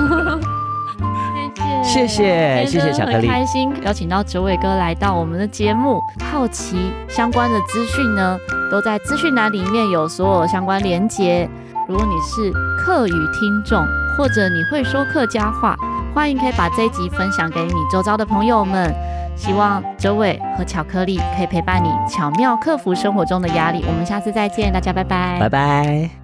[1.84, 6.00] 谢谢，谢谢，巧克力，很开心邀请到九尾哥来到我们的节目。
[6.32, 8.38] 好奇相关的资讯呢，
[8.70, 11.46] 都在资讯栏里面有所有相关连结。
[11.88, 15.76] 如果你是客语听众，或者你会说客家话，
[16.14, 18.94] 欢迎可以把这一集分享给你周遭的朋友们。
[19.36, 23.84] 希望周伟和巧克力可以陪伴你，巧妙克服生活中的压力。
[23.86, 26.23] 我们下次再见，大家拜拜，拜拜。